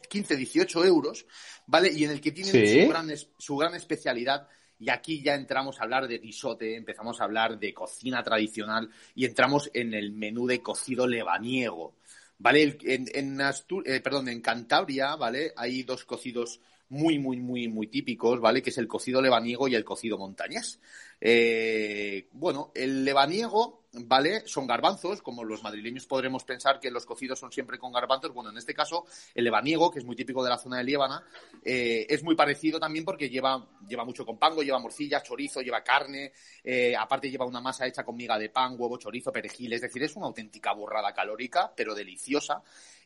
[0.09, 1.27] 15, 18 euros,
[1.67, 1.93] ¿vale?
[1.93, 4.47] Y en el que tienen su, gran, su gran especialidad
[4.81, 9.25] y aquí ya entramos a hablar de guisote, empezamos a hablar de cocina tradicional y
[9.25, 11.97] entramos en el menú de cocido lebaniego.
[12.39, 12.79] ¿Vale?
[12.83, 15.53] En, en eh, perdón, en Cantabria, ¿vale?
[15.57, 18.63] Hay dos cocidos muy, muy, muy, muy típicos, ¿vale?
[18.63, 20.81] Que es el cocido lebaniego y el cocido montañés.
[21.21, 24.43] Eh, bueno, el lebaniego, ¿vale?
[24.47, 28.33] Son garbanzos, como los madrileños podremos pensar que los cocidos son siempre con garbanzos.
[28.33, 31.23] Bueno, en este caso, el lebaniego, que es muy típico de la zona de Líbana,
[31.63, 35.83] eh, es muy parecido también porque lleva, lleva mucho con pango, lleva morcilla, chorizo, lleva
[35.83, 36.33] carne,
[36.65, 39.73] eh, aparte lleva una masa hecha con miga de pan, huevo, chorizo, perejil.
[39.75, 42.63] Es decir, es una auténtica burrada calórica, pero deliciosa.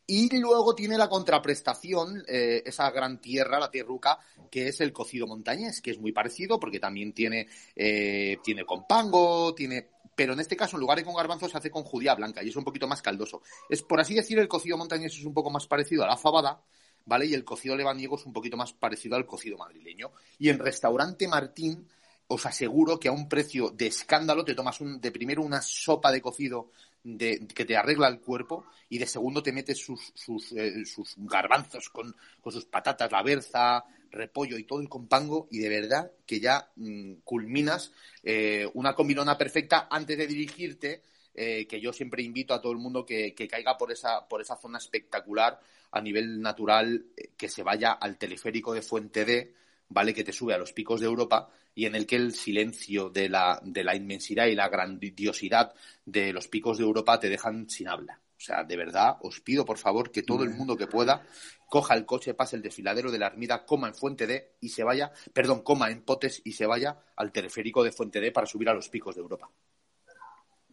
[0.06, 4.18] Y luego tiene la contraprestación, eh, esa gran tierra, la tierruca,
[4.50, 8.86] que es el cocido montañés, que es muy parecido porque también tiene, eh, tiene con
[8.86, 12.14] pango, tiene pero en este caso, en lugar de con garbanzos, se hace con judía
[12.14, 13.42] blanca y es un poquito más caldoso.
[13.68, 16.62] Es, por así decir, el cocido montañés es un poco más parecido a la fabada,
[17.06, 17.26] ¿vale?
[17.26, 20.12] Y el cocido lebaniego es un poquito más parecido al cocido madrileño.
[20.38, 21.88] Y en Restaurante Martín,
[22.26, 26.12] os aseguro que a un precio de escándalo te tomas un, de primero una sopa
[26.12, 26.70] de cocido
[27.04, 31.14] de, que te arregla el cuerpo y de segundo te metes sus, sus, eh, sus
[31.18, 36.12] garbanzos con, con, sus patatas, la berza, repollo y todo el compango y de verdad
[36.26, 41.02] que ya mm, culminas eh, una combinona perfecta antes de dirigirte,
[41.34, 44.42] eh, que yo siempre invito a todo el mundo que, que, caiga por esa, por
[44.42, 45.58] esa zona espectacular
[45.90, 49.54] a nivel natural, que se vaya al teleférico de Fuente D,
[49.92, 50.14] ¿vale?
[50.14, 53.28] Que te sube a los picos de Europa y en el que el silencio de
[53.28, 55.72] la, de la inmensidad y la grandiosidad
[56.04, 58.20] de los picos de Europa te dejan sin habla.
[58.36, 61.24] O sea, de verdad, os pido por favor que todo el mundo que pueda
[61.72, 64.84] coja el coche, pase el desfiladero de la Armida, coma en Fuente D y se
[64.84, 68.68] vaya, perdón, coma en Potes y se vaya al teleférico de Fuente D para subir
[68.68, 69.48] a los picos de Europa.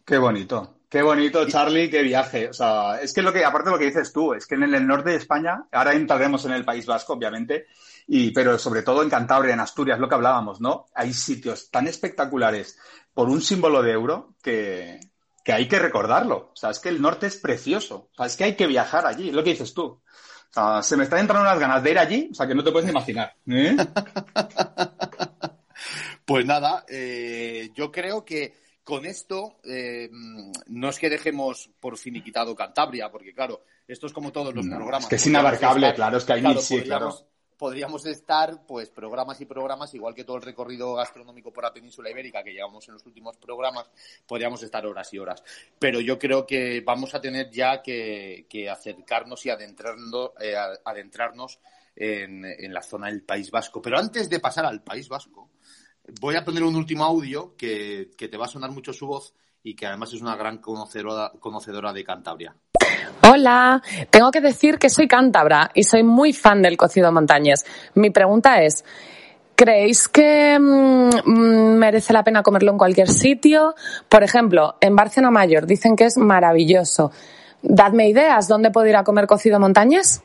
[0.04, 2.48] Qué bonito, qué bonito, Charlie, qué viaje.
[2.48, 4.62] O sea, es que lo que, aparte de lo que dices tú, es que en
[4.62, 7.66] el norte de España, ahora entraremos en el País Vasco, obviamente,
[8.06, 10.86] y, pero sobre todo en Cantabria, en Asturias, lo que hablábamos, ¿no?
[10.94, 12.78] Hay sitios tan espectaculares
[13.14, 14.98] por un símbolo de euro que,
[15.44, 16.50] que hay que recordarlo.
[16.52, 18.08] O sea, es que el norte es precioso.
[18.12, 20.00] O sea, es que hay que viajar allí, es lo que dices tú
[20.82, 22.90] se me están entrando unas ganas de ir allí, o sea, que no te puedes
[22.90, 23.34] imaginar.
[23.46, 23.76] ¿eh?
[26.24, 30.08] pues nada, eh, yo creo que con esto eh,
[30.66, 35.04] no es que dejemos por finiquitado Cantabria, porque claro, esto es como todos los programas.
[35.04, 39.44] Es que es inabarcable, claro, es que hay sí, claro podríamos estar, pues, programas y
[39.44, 43.04] programas, igual que todo el recorrido gastronómico por la península ibérica que llevamos en los
[43.04, 43.90] últimos programas,
[44.26, 45.44] podríamos estar horas y horas.
[45.78, 51.60] Pero yo creo que vamos a tener ya que, acercarnos y adentrarnos, eh, adentrarnos
[51.94, 53.82] en, en, la zona del País Vasco.
[53.82, 55.50] Pero antes de pasar al País Vasco,
[56.20, 59.34] voy a poner un último audio que, que te va a sonar mucho su voz
[59.62, 62.54] y que además es una gran conocedora, conocedora de Cantabria.
[63.22, 67.64] Hola, tengo que decir que soy cántabra y soy muy fan del cocido montañés.
[67.94, 68.84] Mi pregunta es,
[69.54, 73.74] ¿creéis que mm, merece la pena comerlo en cualquier sitio?
[74.08, 77.12] Por ejemplo, en Barcelona Mayor dicen que es maravilloso.
[77.62, 80.22] Dadme ideas, ¿dónde puedo ir a comer cocido montañés?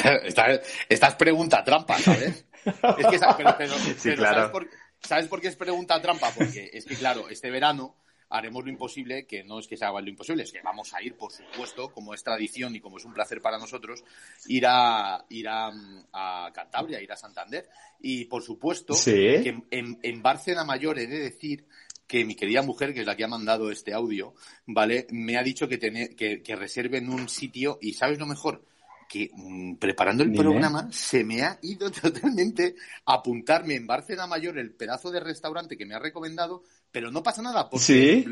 [0.24, 0.52] Esta,
[0.88, 2.44] es pregunta trampa, ¿sabes?
[2.64, 4.52] Es que, sí, claro.
[5.00, 6.30] ¿sabes por qué es pregunta trampa?
[6.36, 7.96] Porque es que, claro, este verano
[8.30, 11.02] haremos lo imposible, que no es que se haga lo imposible, es que vamos a
[11.02, 14.04] ir, por supuesto, como es tradición y como es un placer para nosotros,
[14.46, 17.68] ir a, ir a, Cantabria, ir a Santander.
[18.00, 21.66] Y, por supuesto, que en, en Bárcena Mayor he de decir
[22.06, 24.34] que mi querida mujer, que es la que ha mandado este audio,
[24.66, 25.06] ¿vale?
[25.10, 28.64] Me ha dicho que, que, que reserven un sitio y, ¿sabes lo mejor?
[29.10, 34.56] Que mm, preparando el programa se me ha ido totalmente a apuntarme en Barcelona Mayor
[34.56, 38.24] el pedazo de restaurante que me ha recomendado, pero no pasa nada porque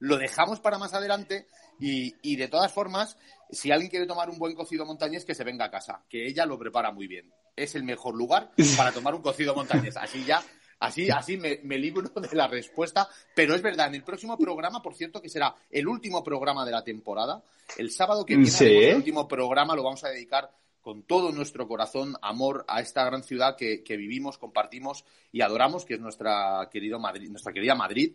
[0.00, 1.46] lo, dejamos para más adelante
[1.78, 3.16] y, y, de todas formas,
[3.50, 6.46] si alguien quiere tomar un buen cocido montañés, que se venga a casa, que ella
[6.46, 7.32] lo prepara muy bien.
[7.54, 9.96] Es el mejor lugar para tomar un cocido montañés.
[9.96, 10.42] Así ya
[10.80, 13.08] Así, así me, libro de la respuesta.
[13.34, 16.72] Pero es verdad, en el próximo programa, por cierto, que será el último programa de
[16.72, 17.42] la temporada,
[17.78, 20.50] el sábado que viene, el último programa, lo vamos a dedicar
[20.84, 25.94] con todo nuestro corazón, amor a esta gran ciudad que, vivimos, compartimos y adoramos, que
[25.94, 28.12] es nuestra, querido Madrid, nuestra querida Madrid.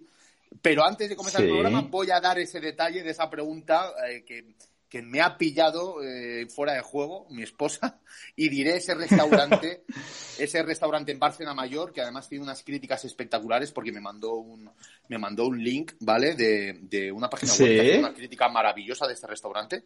[0.61, 4.23] Pero antes de comenzar el programa, voy a dar ese detalle de esa pregunta eh,
[4.23, 4.53] que
[4.89, 7.99] que me ha pillado eh, fuera de juego, mi esposa,
[8.35, 9.83] y diré ese restaurante,
[10.39, 14.69] ese restaurante en Barcelona Mayor, que además tiene unas críticas espectaculares porque me mandó un,
[15.07, 16.33] me mandó un link, ¿vale?
[16.33, 19.83] De, de una página web que hace una crítica maravillosa de este restaurante.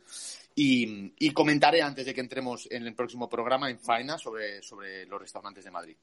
[0.55, 5.05] Y, y, comentaré antes de que entremos en el próximo programa en Faena sobre, sobre
[5.07, 5.97] los restaurantes de Madrid.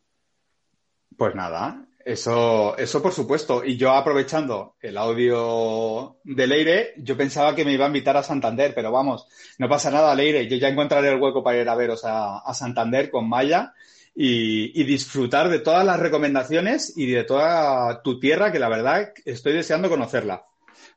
[1.20, 3.62] Pues nada, eso, eso por supuesto.
[3.62, 8.22] Y yo aprovechando el audio de Leire, yo pensaba que me iba a invitar a
[8.22, 9.26] Santander, pero vamos,
[9.58, 10.48] no pasa nada, Leire.
[10.48, 13.74] Yo ya encontraré el hueco para ir a veros a, Santander con Maya
[14.14, 19.12] y, y, disfrutar de todas las recomendaciones y de toda tu tierra, que la verdad
[19.26, 20.46] estoy deseando conocerla.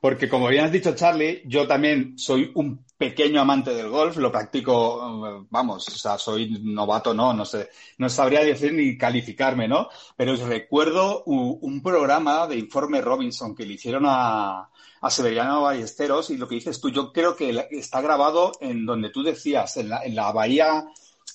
[0.03, 4.33] Porque como bien has dicho, Charlie, yo también soy un pequeño amante del golf, lo
[4.33, 9.87] practico, vamos, o sea, soy novato, no, no sé, no sabría decir ni calificarme, ¿no?
[10.17, 16.31] Pero os recuerdo un, programa de Informe Robinson que le hicieron a, a Severiano Ballesteros
[16.31, 19.87] y lo que dices tú, yo creo que está grabado en donde tú decías, en
[19.87, 20.83] la, en la bahía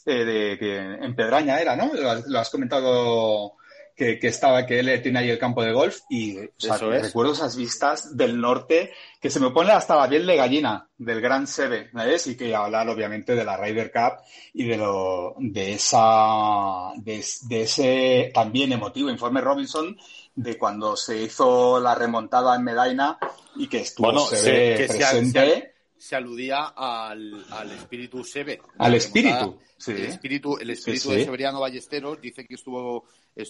[0.04, 1.90] eh, de, que en Pedraña era, ¿no?
[1.94, 3.54] lo has comentado
[3.98, 8.40] que, estaba, que él tiene ahí el campo de golf y recuerdo esas vistas del
[8.40, 12.28] norte que se me pone hasta la piel de gallina del Gran Seve, ¿sabes?
[12.28, 14.22] Y que hablar obviamente de la Ryder Cup
[14.54, 19.98] y de lo, de esa, de, ese también emotivo informe Robinson
[20.37, 23.18] de cuando se hizo la remontada en Medaina
[23.56, 28.61] y que estuvo presente se aludía al, espíritu Sebe.
[28.78, 33.04] Al espíritu, El espíritu, el espíritu de Severiano Ballesteros dice que estuvo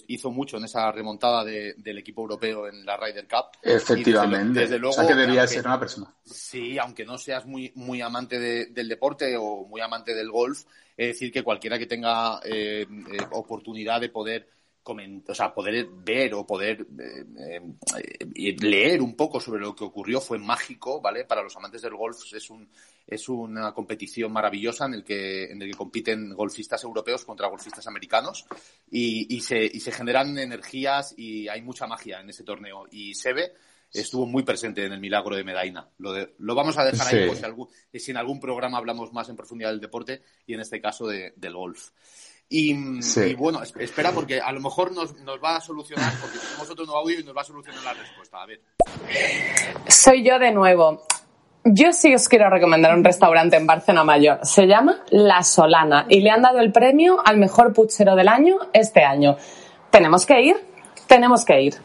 [0.07, 3.57] hizo mucho en esa remontada del equipo europeo en la Ryder Cup.
[3.61, 4.61] Efectivamente.
[4.61, 6.13] Desde, luego, o sea que debía ser una persona.
[6.23, 10.63] Sí, aunque no seas muy, muy amante del deporte o muy amante del golf,
[10.95, 14.49] es decir, que cualquiera que tenga eh, eh, oportunidad de poder
[14.91, 17.61] o sea, poder ver o poder eh,
[18.35, 21.25] eh, leer un poco sobre lo que ocurrió fue mágico, ¿vale?
[21.25, 22.69] Para los amantes del golf es un
[23.07, 27.87] es una competición maravillosa en el que en el que compiten golfistas europeos contra golfistas
[27.87, 28.45] americanos
[28.89, 33.15] y, y se y se generan energías y hay mucha magia en ese torneo y
[33.15, 33.53] se ve
[33.91, 35.89] estuvo muy presente en el milagro de Medaina.
[35.97, 39.35] Lo, lo vamos a dejar ahí si, algún, si, en algún programa hablamos más en
[39.35, 41.89] profundidad del deporte y en este caso de, del golf.
[42.51, 42.73] Y,
[43.35, 47.01] bueno, espera, porque a lo mejor nos, nos, va a solucionar, porque tenemos otro nuevo
[47.01, 48.41] audio y nos va a solucionar la respuesta.
[48.41, 48.61] A ver.
[49.87, 51.03] Soy yo de nuevo.
[51.63, 54.39] Yo sí os quiero recomendar un restaurante en Barcelona Mayor.
[54.41, 58.57] Se llama La Solana y le han dado el premio al mejor puchero del año
[58.73, 59.37] este año.
[59.91, 60.55] ¿Tenemos que ir?
[61.05, 61.75] Tenemos que ir.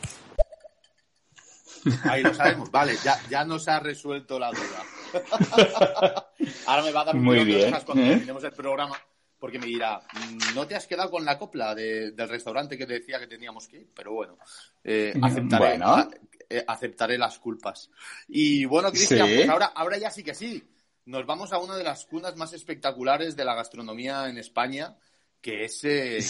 [2.04, 2.70] Ahí lo sabemos.
[2.70, 4.82] Vale, ya, ya nos ha resuelto la duda.
[6.66, 7.70] Ahora me va a dar un Muy bien.
[7.84, 8.08] cuando ¿eh?
[8.08, 8.96] terminemos el programa
[9.44, 12.94] porque me dirá, mm, no te has quedado con la copla del restaurante que te
[12.94, 14.38] decía que teníamos que ir, pero bueno,
[14.82, 15.78] eh, aceptaré,
[16.48, 17.90] eh, aceptaré las culpas.
[18.26, 20.66] Y bueno, Cristian, pues ahora, ahora ya sí que sí.
[21.04, 24.96] Nos vamos a una de las cunas más espectaculares de la gastronomía en España,
[25.42, 26.20] que es, eh,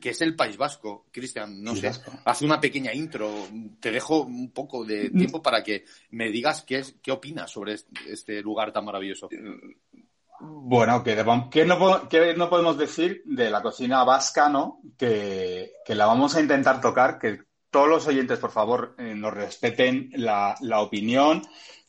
[0.00, 1.06] que, es el país, Vasco.
[1.12, 1.92] Cristian, no sé,
[2.24, 3.46] haz una pequeña intro.
[3.78, 5.16] Te dejo un poco de mm.
[5.16, 7.76] tiempo para que me digas qué, es, qué opinas sobre
[8.08, 9.28] este lugar tan maravilloso.
[10.44, 11.14] Bueno, ¿qué,
[11.64, 14.80] no, no, podemos decir de la cocina vasca, no?
[14.98, 20.10] Que, la vamos a intentar tocar, que todos los oyentes, por favor, eh, nos respeten
[20.14, 21.42] la, opinión,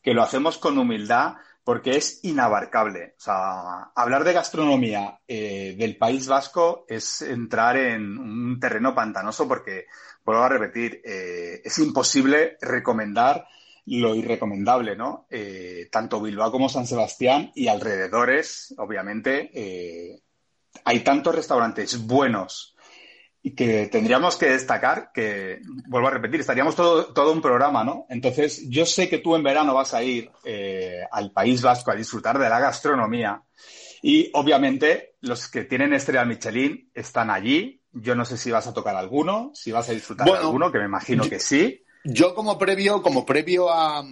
[0.03, 3.15] que lo hacemos con humildad, porque es inabarcable.
[3.17, 9.47] O sea, hablar de gastronomía eh, del País Vasco es entrar en un terreno pantanoso,
[9.47, 9.87] porque,
[10.23, 13.47] vuelvo a repetir, eh, es imposible recomendar
[13.85, 15.27] lo irrecomendable, ¿no?
[15.29, 20.21] Eh, tanto Bilbao como San Sebastián y alrededores, obviamente, eh,
[20.85, 22.75] hay tantos restaurantes buenos
[23.45, 28.05] y que tendríamos que destacar que, vuelvo a repetir, estaríamos todo, todo un programa, ¿no?
[28.09, 31.95] Entonces, yo sé que tú en verano vas a ir eh, al País Vasco a
[31.95, 33.43] disfrutar de la gastronomía
[34.01, 37.81] y, obviamente, los que tienen estrella Michelin están allí.
[37.91, 40.79] Yo no sé si vas a tocar alguno, si vas a disfrutar de alguno, que
[40.79, 41.83] me imagino que sí.
[42.05, 44.03] Yo como previo, como previo a,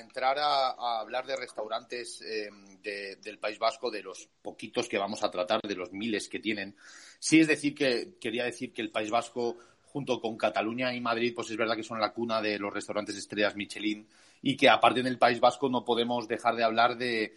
[0.00, 5.30] entrar a, hablar de restaurantes em, del País Vasco, de los poquitos que vamos a
[5.30, 6.74] tratar, de los miles que tienen,
[7.18, 11.34] sí es decir que quería decir que el País Vasco junto con Cataluña y Madrid,
[11.34, 14.08] pues es verdad que son la cuna de los restaurantes estrellas Michelin
[14.40, 17.32] y que aparte en el País Vasco no podemos dejar de hablar de,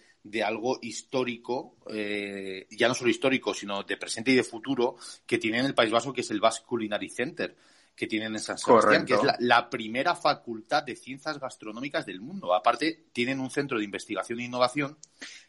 [0.46, 5.60] algo histórico, eh, ya no solo histórico, sino de presente y de futuro, que tiene
[5.60, 7.56] en el País Vasco, que es el Basque Culinary Center
[7.96, 12.54] que tienen en San Sebastián, que es la, primera facultad de ciencias gastronómicas del mundo.
[12.54, 14.98] Aparte, tienen un centro de investigación e innovación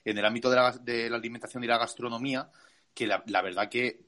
[0.04, 2.50] en el ámbito de la, alimentación y la gastronomía,
[2.92, 4.06] que la, verdad que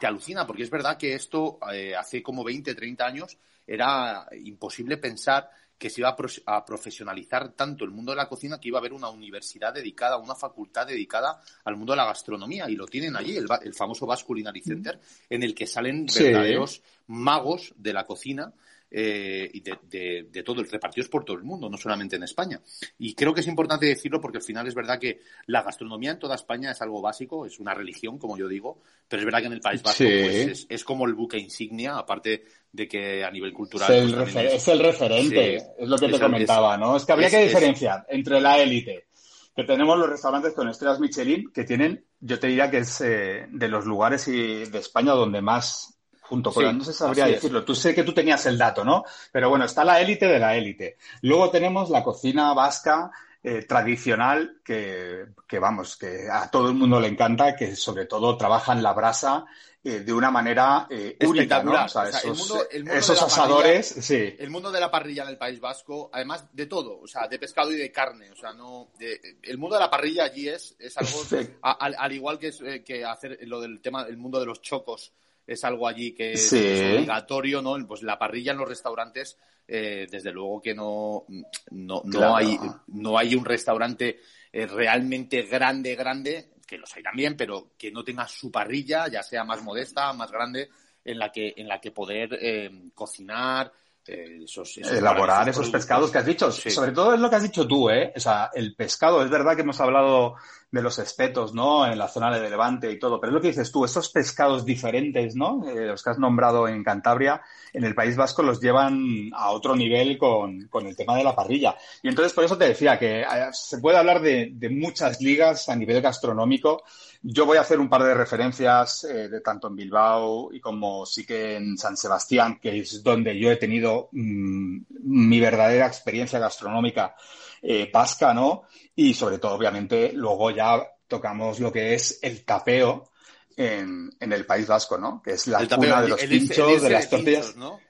[0.00, 4.96] te alucina, porque es verdad que esto eh, hace como 20, 30 años era imposible
[4.96, 8.80] pensar que se iba a, profesionalizar tanto el mundo de la cocina que iba a
[8.80, 12.68] haber una universidad dedicada, una facultad dedicada al mundo de la gastronomía.
[12.70, 17.74] Y lo tienen allí, el, famoso Basque Culinary Center, en el que salen verdaderos magos
[17.76, 18.52] de la cocina
[18.98, 22.62] eh, y de, de, todo, repartidos por todo el mundo, no solamente en España.
[22.98, 26.18] Y creo que es importante decirlo porque al final es verdad que la gastronomía en
[26.18, 29.46] toda España es algo básico, es una religión, como yo digo, pero es verdad que
[29.48, 33.52] en el País Vasco pues, es, como el buque insignia, aparte de que a nivel
[33.52, 33.92] cultural...
[33.92, 36.96] Es el, pues, referente, es lo que te comentaba, ¿no?
[36.96, 39.08] Es que habría que diferenciar entre la élite
[39.54, 43.46] que tenemos los restaurantes con estrellas Michelin, que tienen, yo te diría que es eh,
[43.50, 45.95] de los lugares de España donde más
[46.28, 49.04] junto con, no se sabría decirlo, tú sé que tú tenías el dato, ¿no?
[49.32, 50.98] Pero bueno, está la élite de la élite.
[51.22, 53.10] Luego tenemos la cocina vasca
[53.48, 58.36] eh, tradicional que, que, vamos, que a todo el mundo le encanta, que sobre todo
[58.36, 59.44] trabaja en la brasa
[59.84, 61.84] eh, de una manera eh, única, ¿no?
[61.84, 64.34] O sea, esos, asadores, sí.
[64.36, 67.38] El mundo de la parrilla en el País Vasco, además de todo, o sea, de
[67.38, 70.98] pescado y de carne, o sea, no, el mundo de la parrilla allí es, es
[70.98, 71.20] algo,
[71.62, 75.12] al, igual que, que hacer lo del tema, el mundo de los chocos,
[75.46, 77.76] es algo allí que es, obligatorio, ¿no?
[77.86, 81.24] Pues la parrilla en los restaurantes, eh, desde luego que no,
[81.70, 84.20] no, no, hay, no hay un restaurante
[84.52, 89.22] eh, realmente grande, grande, que los hay también, pero que no tenga su parrilla, ya
[89.22, 90.68] sea más modesta, más grande,
[91.04, 93.72] en la que, en la que poder eh, cocinar,
[94.08, 96.50] elaborar esos pescados que has dicho.
[96.50, 98.12] Sobre todo es lo que has dicho tú, ¿eh?
[98.16, 100.36] O sea, el pescado, es verdad que hemos hablado
[100.70, 101.86] de los espetos, ¿no?
[101.86, 104.64] En la zona de Levante y todo, pero es lo que dices tú, esos pescados
[104.64, 105.68] diferentes, ¿no?
[105.68, 107.40] Eh, los que has nombrado en Cantabria,
[107.72, 111.34] en el País Vasco los llevan a otro nivel con, con el tema de la
[111.34, 111.76] parrilla.
[112.02, 115.68] Y entonces por eso te decía que eh, se puede hablar de, de muchas ligas
[115.68, 116.82] a nivel gastronómico
[117.28, 121.04] yo voy a hacer un par de referencias eh, de tanto en Bilbao y como
[121.04, 126.38] sí que en San Sebastián, que es donde yo he tenido mm, mi verdadera experiencia
[126.38, 127.16] gastronómica
[127.62, 128.62] eh, pasca, ¿no?
[128.94, 133.10] Y sobre todo, obviamente, luego ya tocamos lo que es el tapeo
[133.56, 135.20] en, el País Vasco, ¿no?
[135.20, 137.56] Que es la cuna de los pinchos, de las tortillas.
[137.56, 137.80] ¿no?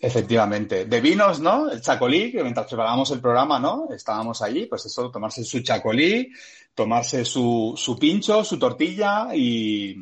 [0.00, 0.86] Efectivamente.
[0.86, 1.70] De vinos, ¿no?
[1.70, 3.88] El chacolí, que mientras preparábamos el programa, ¿no?
[3.94, 6.32] Estábamos allí, pues eso, tomarse su chacolí,
[6.74, 9.96] tomarse su, su pincho, su tortilla y,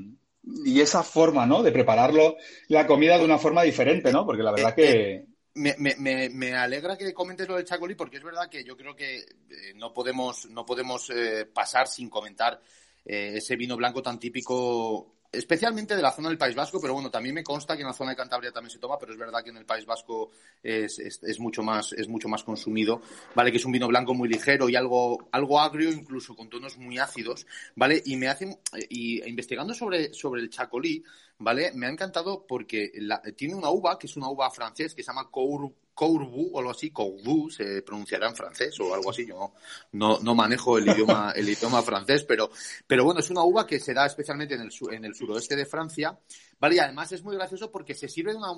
[0.64, 1.62] y esa forma, ¿no?
[1.62, 2.36] De prepararlo
[2.68, 4.24] la comida de una forma diferente, ¿no?
[4.26, 5.14] Porque la verdad Eh, que...
[5.14, 8.64] eh, Me, me, me, me alegra que comentes lo del chacolí porque es verdad que
[8.64, 12.58] yo creo que eh, no podemos, no podemos eh, pasar sin comentar
[13.04, 17.10] eh, ese vino blanco tan típico, especialmente de la zona del País Vasco, pero bueno,
[17.10, 19.42] también me consta que en la zona de Cantabria también se toma, pero es verdad
[19.42, 20.30] que en el País Vasco
[20.62, 23.00] es, es, es mucho más, es mucho más consumido,
[23.34, 23.50] ¿vale?
[23.50, 26.98] Que es un vino blanco muy ligero y algo, algo agrio, incluso con tonos muy
[26.98, 28.02] ácidos, ¿vale?
[28.04, 28.58] Y me hacen,
[28.90, 31.02] y investigando sobre, sobre el chacolí,
[31.38, 31.72] ¿vale?
[31.74, 35.08] Me ha encantado porque la, tiene una uva, que es una uva francés, que se
[35.08, 39.34] llama Cour, Courbu o algo así, Courbu, se pronunciará en francés o algo así, yo
[39.34, 39.54] no,
[39.92, 42.50] no, no manejo el idioma, el idioma francés, pero,
[42.86, 45.66] pero bueno, es una uva que se da especialmente en el, en el suroeste de
[45.66, 46.18] Francia,
[46.58, 46.76] ¿vale?
[46.76, 48.52] Y además es muy gracioso porque se sirve de una,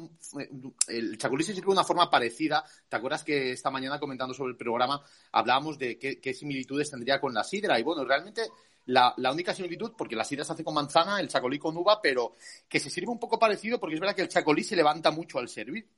[0.89, 4.53] el chacolí se sirve de una forma parecida, ¿te acuerdas que esta mañana comentando sobre
[4.53, 7.79] el programa hablábamos de qué, qué similitudes tendría con la sidra?
[7.79, 8.43] Y bueno, realmente
[8.87, 12.01] la, la, única similitud, porque la sidra se hace con manzana, el chacolí con uva,
[12.03, 12.35] pero
[12.69, 15.39] que se sirve un poco parecido porque es verdad que el chacolí se levanta mucho
[15.39, 15.89] al servir.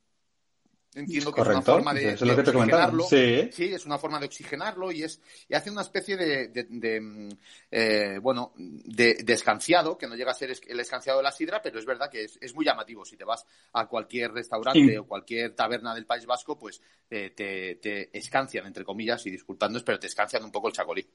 [0.97, 1.59] Entiendo que Correcto.
[1.59, 3.03] es una forma de, es lo que te oxigenarlo.
[3.03, 3.49] Sí.
[3.53, 3.65] sí.
[3.65, 7.37] es una forma de oxigenarlo y es y hace una especie de, de, de
[7.69, 11.61] eh, bueno, de, de, escanciado, que no llega a ser el escanciado de la sidra,
[11.61, 13.05] pero es verdad que es, es muy llamativo.
[13.05, 14.97] Si te vas a cualquier restaurante sí.
[14.97, 16.81] o cualquier taberna del País Vasco, pues
[17.11, 21.07] eh, te, te escancian, entre comillas, y disculpándonos, pero te escancian un poco el chacolí.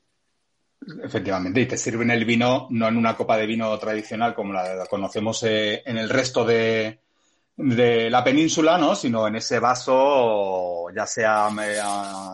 [1.03, 4.87] Efectivamente, y te sirven el vino no en una copa de vino tradicional como la
[4.87, 7.02] conocemos eh, en el resto de,
[7.63, 8.95] de, la península, ¿no?
[8.95, 11.83] Sino en ese vaso, ya sea eh,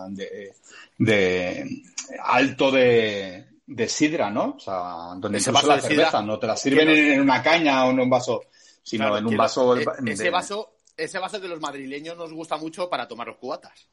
[0.08, 0.54] de,
[0.98, 1.82] de
[2.24, 4.56] alto de, de, sidra, ¿no?
[4.56, 7.84] O sea, donde ese vaso la cerveza, sidra, no te la sirven en una caña
[7.84, 8.44] o en un vaso,
[8.82, 9.74] sino claro, en un vaso.
[9.76, 13.36] Lo, de, ese vaso, ese vaso que los madrileños nos gusta mucho para tomar los
[13.36, 13.88] cubatas.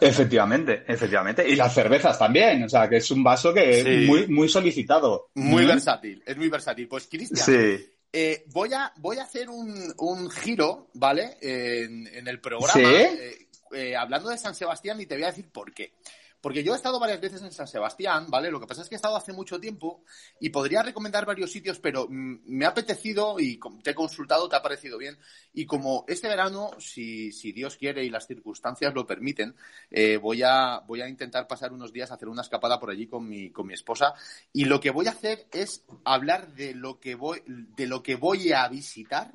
[0.00, 1.48] Efectivamente, efectivamente.
[1.48, 3.88] Y las cervezas también, o sea, que es un vaso que sí.
[3.88, 5.30] es muy, muy solicitado.
[5.34, 5.68] Muy ¿Mm?
[5.68, 6.86] versátil, es muy versátil.
[6.86, 7.95] Pues, Cristian, sí.
[8.18, 11.36] Eh, voy, a, voy a hacer un, un giro, ¿vale?
[11.42, 12.80] En, en, el programa, ¿Sí?
[12.82, 15.92] eh, eh, hablando de San Sebastián, y te voy a decir por qué.
[16.40, 18.50] Porque yo he estado varias veces en San Sebastián, ¿vale?
[18.50, 20.04] Lo que pasa es que he estado hace mucho tiempo
[20.40, 24.56] y podría recomendar varios sitios, pero mm, me ha apetecido y te he consultado, te
[24.56, 25.18] ha parecido bien.
[25.52, 29.56] Y como este verano, si, si Dios quiere y las circunstancias lo permiten,
[29.90, 33.06] eh, voy, a, voy a intentar pasar unos días a hacer una escapada por allí
[33.06, 34.14] con mi, con mi esposa.
[34.52, 38.16] Y lo que voy a hacer es hablar de lo que voy, de lo que
[38.16, 39.32] voy a visitar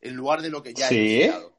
[0.00, 0.96] en lugar de lo que ya ¿Sí?
[0.96, 1.55] he visitado.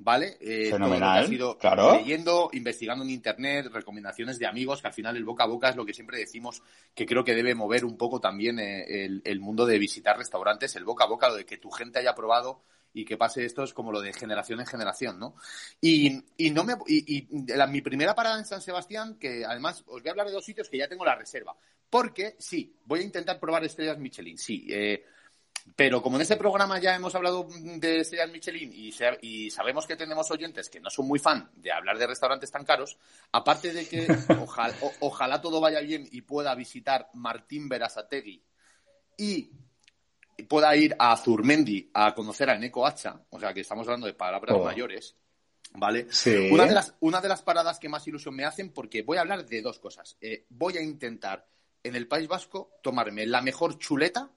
[0.00, 0.38] ¿Vale?
[0.40, 1.94] Eh, Fenomenal, todo lo que claro.
[1.94, 5.76] leyendo, investigando en internet, recomendaciones de amigos, que al final el boca a boca es
[5.76, 6.62] lo que siempre decimos
[6.94, 10.74] que creo que debe mover un poco también eh, el, el, mundo de visitar restaurantes,
[10.76, 13.62] el boca a boca, lo de que tu gente haya probado y que pase esto
[13.62, 15.36] es como lo de generación en generación, ¿no?
[15.80, 19.84] Y, y no me y, y la, mi primera parada en San Sebastián, que además
[19.86, 21.54] os voy a hablar de dos sitios que ya tengo la reserva,
[21.88, 24.66] porque sí, voy a intentar probar estrellas Michelin, sí.
[24.70, 25.04] Eh,
[25.76, 29.86] pero como en este programa ya hemos hablado de estrellas Michelin y, se, y, sabemos
[29.86, 32.98] que tenemos oyentes que no son muy fan de hablar de restaurantes tan caros,
[33.32, 34.06] aparte de que
[34.40, 38.42] ojalá, o, ojalá todo vaya bien y pueda visitar Martín Berasategui
[39.16, 39.50] y
[40.48, 44.14] pueda ir a Zurmendi a conocer a Eneco Hacha, o sea que estamos hablando de
[44.14, 44.64] palabras oh.
[44.64, 45.16] mayores,
[45.74, 46.06] ¿vale?
[46.10, 46.48] Sí.
[46.50, 49.22] Una, de las, una de las paradas que más ilusión me hacen porque voy a
[49.22, 50.16] hablar de dos cosas.
[50.20, 51.46] Eh, voy a intentar
[51.82, 54.30] en el País Vasco tomarme la mejor chuleta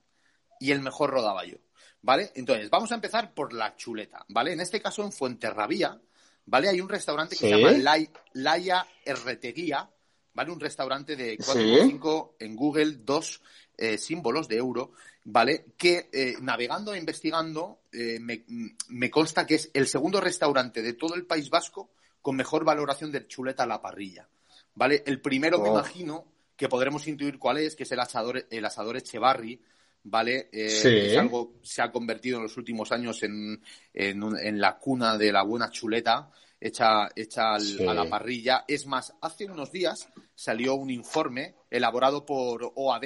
[0.63, 1.59] y el mejor rodaballo,
[2.01, 2.31] ¿vale?
[2.35, 4.53] Entonces, vamos a empezar por la chuleta, ¿vale?
[4.53, 5.99] En este caso, en Fuenterrabía,
[6.45, 6.69] ¿vale?
[6.69, 7.51] Hay un restaurante que ¿Sí?
[7.51, 9.89] se llama Lai, Laia Erreteguía,
[10.33, 10.51] ¿vale?
[10.51, 12.45] Un restaurante de 4,5 ¿Sí?
[12.45, 13.41] en Google, dos
[13.75, 14.93] eh, símbolos de euro,
[15.25, 15.65] ¿vale?
[15.75, 18.45] Que eh, navegando e investigando eh, me,
[18.87, 21.89] me, consta que es el segundo restaurante de todo el País Vasco
[22.21, 24.29] con mejor valoración de chuleta a la parrilla,
[24.75, 25.03] ¿vale?
[25.05, 25.61] El primero oh.
[25.61, 26.23] me imagino
[26.55, 29.59] que podremos intuir cuál es, que es el asador, el asador Echevarri,
[30.03, 30.49] ¿vale?
[30.51, 30.87] Eh, sí.
[30.89, 33.61] Es algo se ha convertido en los últimos años en,
[33.93, 36.29] en, en la cuna de la buena chuleta
[36.59, 37.85] hecha, hecha al, sí.
[37.85, 38.65] a la parrilla.
[38.67, 43.03] Es más, hace unos días salió un informe elaborado por OAD,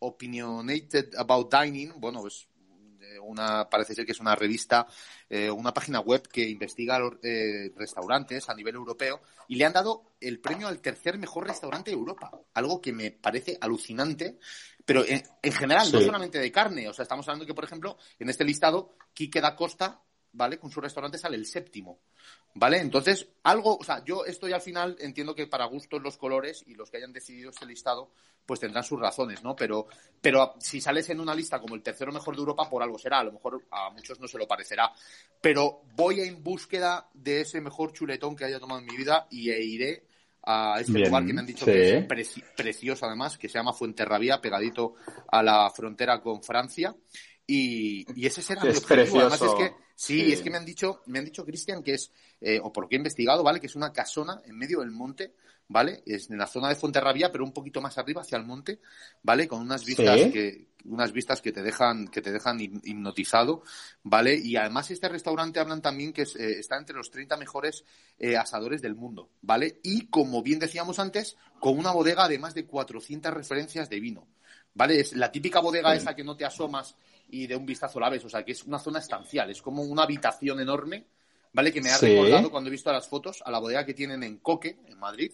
[0.00, 2.48] Opinionated About Dining, bueno, pues
[3.22, 4.86] una, parece ser que es una revista,
[5.28, 10.14] eh, una página web que investiga eh, restaurantes a nivel europeo y le han dado
[10.20, 12.30] el premio al tercer mejor restaurante de Europa.
[12.54, 14.38] Algo que me parece alucinante,
[14.88, 15.92] pero en, en general, sí.
[15.92, 16.88] no solamente de carne.
[16.88, 20.00] O sea, estamos hablando que, por ejemplo, en este listado, Quique da Costa
[20.32, 20.58] ¿vale?
[20.58, 22.00] Con su restaurante sale el séptimo,
[22.54, 22.78] ¿vale?
[22.78, 26.74] Entonces, algo, o sea, yo estoy al final entiendo que para gustos los colores y
[26.74, 28.12] los que hayan decidido este listado,
[28.46, 29.54] pues tendrán sus razones, ¿no?
[29.56, 29.86] Pero,
[30.20, 33.20] pero si sales en una lista como el tercero mejor de Europa, por algo será.
[33.20, 34.92] A lo mejor a muchos no se lo parecerá.
[35.40, 39.50] Pero voy en búsqueda de ese mejor chuletón que haya tomado en mi vida y
[39.50, 40.06] e iré
[40.50, 44.40] a este lugar que me han dicho que es precioso además, que se llama Fuenterrabía,
[44.40, 44.94] pegadito
[45.30, 46.96] a la frontera con Francia.
[47.46, 49.20] Y, ese será mi objetivo.
[49.20, 52.12] Además es que, sí, es que me han dicho, me han dicho, Cristian, que es,
[52.40, 53.58] eh, o por lo que he investigado, ¿vale?
[53.58, 55.34] Que es una casona en medio del monte,
[55.66, 56.02] ¿vale?
[56.06, 58.80] Es en la zona de Fuenterrabía, pero un poquito más arriba hacia el monte,
[59.22, 59.48] ¿vale?
[59.48, 63.62] Con unas vistas que, unas vistas que te dejan, que te dejan hipnotizado,
[64.02, 64.36] ¿vale?
[64.36, 67.84] Y además este restaurante hablan también que eh, está entre los 30 mejores
[68.18, 69.80] eh, asadores del mundo, ¿vale?
[69.82, 74.28] Y como bien decíamos antes, con una bodega de más de 400 referencias de vino,
[74.74, 75.00] ¿vale?
[75.00, 76.96] Es la típica bodega esa que no te asomas
[77.28, 78.24] y de un vistazo la ves.
[78.24, 81.06] O sea, que es una zona estancial, es como una habitación enorme,
[81.52, 81.72] ¿vale?
[81.72, 84.38] Que me ha recordado cuando he visto las fotos a la bodega que tienen en
[84.38, 85.32] Coque, en Madrid,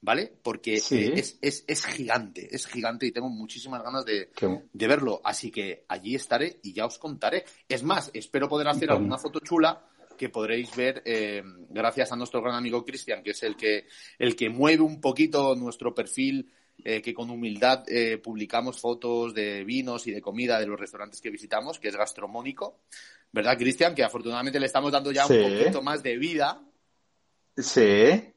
[0.00, 0.32] ¿vale?
[0.42, 4.30] Porque es, es, es, gigante, es gigante y tengo muchísimas ganas de,
[4.72, 5.20] de, verlo.
[5.24, 7.44] Así que allí estaré y ya os contaré.
[7.68, 9.82] Es más, espero poder hacer alguna foto chula
[10.16, 13.86] que podréis ver eh, gracias a nuestro gran amigo Cristian, que es el que,
[14.18, 16.50] el que mueve un poquito nuestro perfil
[16.84, 21.20] eh, que con humildad eh, publicamos fotos de vinos y de comida de los restaurantes
[21.20, 22.80] que visitamos, que es gastronómico,
[23.32, 23.94] ¿verdad, Cristian?
[23.94, 26.60] Que afortunadamente le estamos dando ya un poquito más de vida.
[27.56, 28.32] Sí.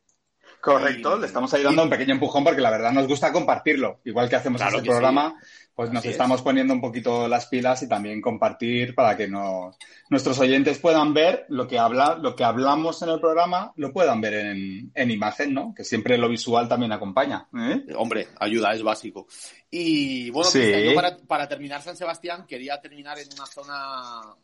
[0.62, 4.02] Correcto, le estamos ahí dando un pequeño empujón porque la verdad nos gusta compartirlo.
[4.04, 5.40] Igual que hacemos este programa,
[5.80, 10.77] pues nos estamos poniendo un poquito las pilas y también compartir para que nuestros oyentes
[10.77, 14.91] puedan ver lo que habla, lo que hablamos en el programa, lo puedan ver en,
[15.09, 15.73] imagen, ¿no?
[15.73, 17.47] Que siempre lo visual también acompaña.
[17.57, 17.86] ¿eh?
[17.95, 19.27] Hombre, ayuda, es básico.
[19.71, 20.49] Y bueno,
[21.25, 24.36] para, terminar San Sebastián, quería terminar en una zona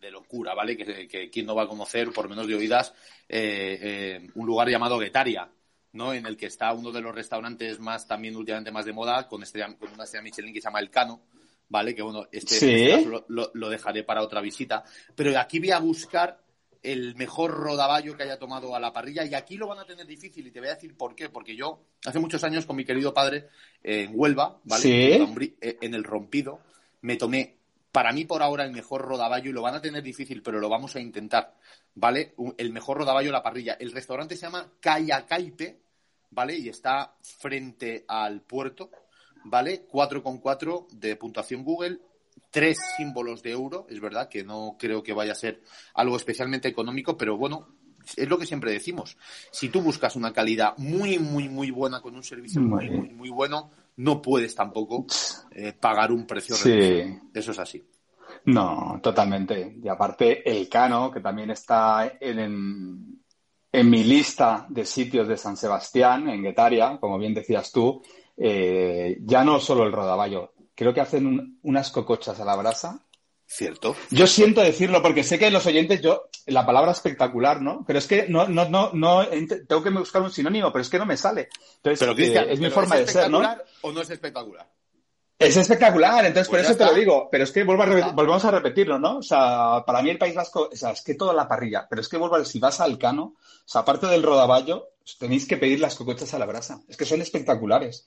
[0.00, 0.76] de locura, ¿vale?
[0.76, 2.92] Que, que, quien no va a conocer, por menos de oídas,
[3.28, 5.48] eh, eh, un lugar llamado Guetaria,
[5.92, 6.12] ¿no?
[6.14, 9.42] En el que está uno de los restaurantes más, también últimamente más de moda, con,
[9.78, 11.22] con una estrella Michelin que se llama El Cano,
[11.68, 11.94] ¿vale?
[11.94, 14.84] Que bueno, este, lo, dejaré para otra visita.
[15.14, 16.40] Pero aquí voy a buscar
[16.82, 20.04] el mejor rodaballo que haya tomado a la parrilla y aquí lo van a tener
[20.04, 21.28] difícil y te voy a decir por qué.
[21.28, 23.48] Porque yo hace muchos años con mi querido padre
[23.82, 25.16] en Huelva, ¿vale?
[25.16, 26.60] Eh, en el rompido,
[27.02, 27.61] me tomé
[27.92, 30.70] para mí por ahora el mejor rodaballo y lo van a tener difícil, pero lo
[30.70, 31.54] vamos a intentar,
[31.94, 32.34] ¿vale?
[32.56, 33.76] El mejor rodaballo la parrilla.
[33.78, 35.78] El restaurante se llama Caipe,
[36.30, 36.56] ¿vale?
[36.56, 38.90] Y está frente al puerto,
[39.44, 39.86] ¿vale?
[39.86, 42.00] 4,4 de puntuación Google,
[42.50, 45.62] tres símbolos de euro, es verdad que no creo que vaya a ser
[45.94, 47.68] algo especialmente económico, pero bueno,
[48.16, 49.18] es lo que siempre decimos.
[49.50, 53.28] Si tú buscas una calidad muy, muy, muy buena con un servicio muy, muy, muy
[53.28, 55.06] bueno, no puedes tampoco
[55.50, 57.02] eh, pagar un precio sí.
[57.32, 57.82] Eso es así.
[58.46, 59.76] No, totalmente.
[59.82, 63.20] Y aparte, el Cano, que también está en,
[63.70, 68.02] en, mi lista de sitios de San Sebastián, en Guetaria, como bien decías tú,
[68.36, 73.04] eh, ya no solo el rodaballo, creo que hacen unas cocochas a la brasa
[73.54, 73.94] Cierto.
[74.10, 77.84] Yo siento decirlo porque sé que los oyentes, yo, la palabra espectacular, ¿no?
[77.86, 80.98] Pero es que no, no, no, no, tengo que buscar un sinónimo, pero es que
[80.98, 81.50] no me sale.
[81.76, 83.42] Entonces, pero, Cristian, es mi forma de ser, ¿no?
[83.82, 84.66] ¿O no es espectacular?
[85.38, 88.44] Es espectacular, entonces por pues eso te lo digo, pero es que vuelvo a volvemos
[88.44, 89.18] a repetirlo, ¿no?
[89.18, 92.00] O sea, para mí el País Vasco, o sea, es que toda la parrilla, pero
[92.00, 95.58] es que vuelvo a si vas al Cano, o sea, aparte del rodaballo, tenéis que
[95.58, 98.06] pedir las cocochas a la brasa, es que son espectaculares.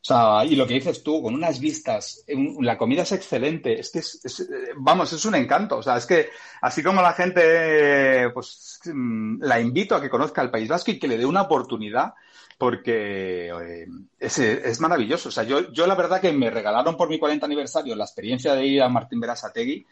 [0.00, 2.24] O sea, y lo que dices tú, con unas vistas,
[2.60, 5.78] la comida es excelente, es que es, vamos, es un encanto.
[5.78, 6.28] O sea, es que
[6.60, 10.98] así como la gente, pues mm, la invito a que conozca el País Vasco y
[10.98, 12.14] que le dé una oportunidad,
[12.58, 13.86] porque eh,
[14.18, 15.28] es, es, maravilloso.
[15.28, 18.54] O sea, yo, yo la verdad que me regalaron por mi 40 aniversario la experiencia
[18.54, 19.86] de ir a Martín Berasategui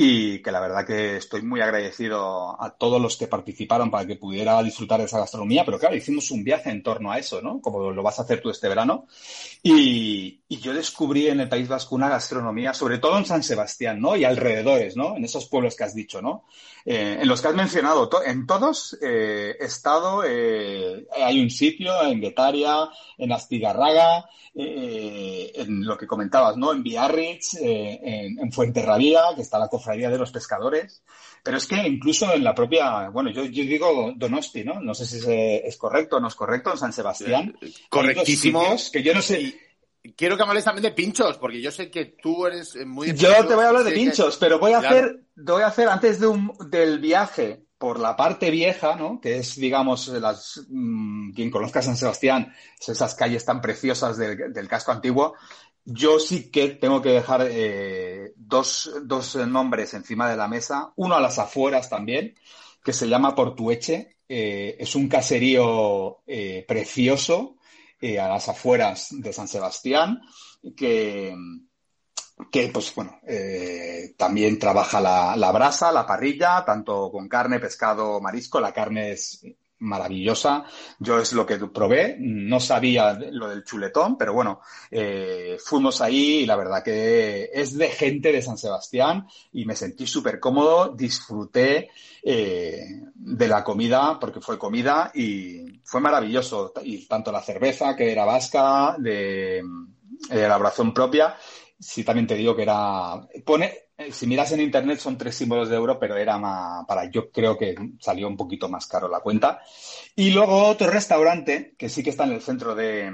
[0.00, 4.14] y que la verdad que estoy muy agradecido a todos los que participaron para que
[4.14, 7.60] pudiera disfrutar de esa gastronomía, pero claro, hicimos un viaje en torno a eso, ¿no?
[7.60, 9.08] Como lo vas a hacer tú este verano.
[9.60, 14.00] Y, y yo descubrí en el País Vasco una gastronomía, sobre todo en San Sebastián,
[14.00, 14.14] ¿no?
[14.14, 15.16] Y alrededores, ¿no?
[15.16, 16.44] En esos pueblos que has dicho, ¿no?
[16.84, 22.00] Eh, en los que has mencionado, en todos eh, he estado, eh, hay un sitio
[22.04, 22.88] en Guetaria,
[23.18, 24.26] en Astigarraga,
[24.60, 26.72] eh, en lo que comentabas, ¿no?
[26.72, 31.02] En Biarritz, eh, en, en, Fuenterrabía, que está la cofradía de los pescadores.
[31.42, 34.80] Pero es que incluso en la propia, bueno, yo, yo digo Donosti, ¿no?
[34.80, 37.56] No sé si es, correcto o no es correcto, en San Sebastián.
[37.60, 38.76] Eh, correctísimo.
[38.92, 39.54] Que yo no sé.
[40.16, 43.12] Quiero que hables también de pinchos, porque yo sé que tú eres muy...
[43.14, 46.20] Yo te voy a hablar de pinchos, pero voy a hacer, voy a hacer antes
[46.20, 49.20] de un, del viaje por la parte vieja, ¿no?
[49.20, 52.52] Que es, digamos, las, mmm, quien conozca San Sebastián,
[52.86, 55.34] esas calles tan preciosas del casco antiguo.
[55.90, 61.14] Yo sí que tengo que dejar eh, dos, dos, nombres encima de la mesa, uno
[61.14, 62.34] a las afueras también,
[62.84, 64.16] que se llama Portueche.
[64.28, 67.56] Eh, es un caserío eh, precioso
[68.02, 70.20] a las afueras de San Sebastián,
[70.76, 71.34] que,
[72.52, 73.18] que pues bueno,
[74.16, 78.60] también trabaja la, la brasa, la parrilla, tanto con carne, pescado, marisco.
[78.60, 79.42] La carne es
[79.80, 80.64] maravillosa.
[80.98, 82.16] Yo es lo que probé.
[82.18, 84.60] No sabía lo del chuletón, pero bueno,
[84.90, 89.76] eh, fuimos ahí y la verdad que es de gente de San Sebastián y me
[89.76, 90.94] sentí súper cómodo.
[90.94, 91.90] Disfruté
[92.22, 96.72] eh, de la comida porque fue comida y fue maravilloso.
[96.82, 99.62] Y tanto la cerveza, que era vasca, de,
[100.30, 101.36] de elaboración propia,
[101.78, 103.26] sí también te digo que era.
[103.44, 107.10] Pone, eh, si miras en internet son tres símbolos de euro, pero era más, para,
[107.10, 109.60] yo creo que salió un poquito más caro la cuenta.
[110.16, 113.12] Y luego otro restaurante, que sí que está en el centro de,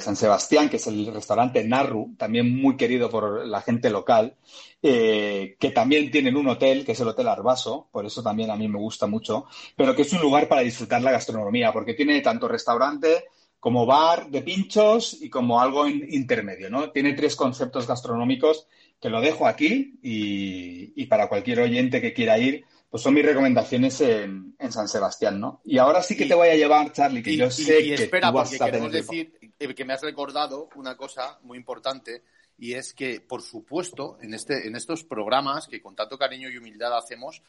[0.00, 4.36] San Sebastián, que es el restaurante Narru, también muy querido por la gente local,
[4.82, 8.56] eh, que también tienen un hotel, que es el Hotel Arbaso, por eso también a
[8.56, 12.20] mí me gusta mucho, pero que es un lugar para disfrutar la gastronomía, porque tiene
[12.20, 13.24] tanto restaurante
[13.62, 16.90] como bar de pinchos y como algo intermedio, ¿no?
[16.90, 18.66] Tiene tres conceptos gastronómicos
[19.02, 24.00] te lo dejo aquí y, para cualquier oyente que quiera ir, pues son mis recomendaciones
[24.00, 25.60] en, San Sebastián, ¿no?
[25.64, 28.36] Y ahora sí que te voy a llevar, Charlie, que yo sé que espera, tú
[28.36, 32.22] vas a queremos decir eh, que me has recordado una cosa muy importante
[32.56, 36.56] y es que, por supuesto, en, este, en estos programas que con tanto cariño y
[36.56, 37.42] humildad hacemos,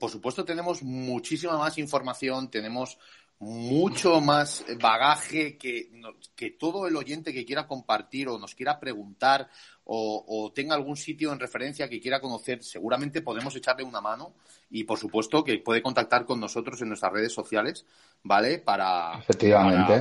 [0.00, 2.98] por supuesto tenemos muchísima más información, tenemos
[3.38, 5.90] mucho más bagaje que,
[6.34, 9.50] que todo el oyente que quiera compartir o nos quiera preguntar
[9.88, 14.34] o, tenga algún sitio en referencia que quiera conocer, seguramente podemos echarle una mano
[14.68, 17.86] y, por supuesto, que puede contactar con nosotros en nuestras redes sociales,
[18.24, 18.58] ¿vale?
[18.58, 19.22] Para,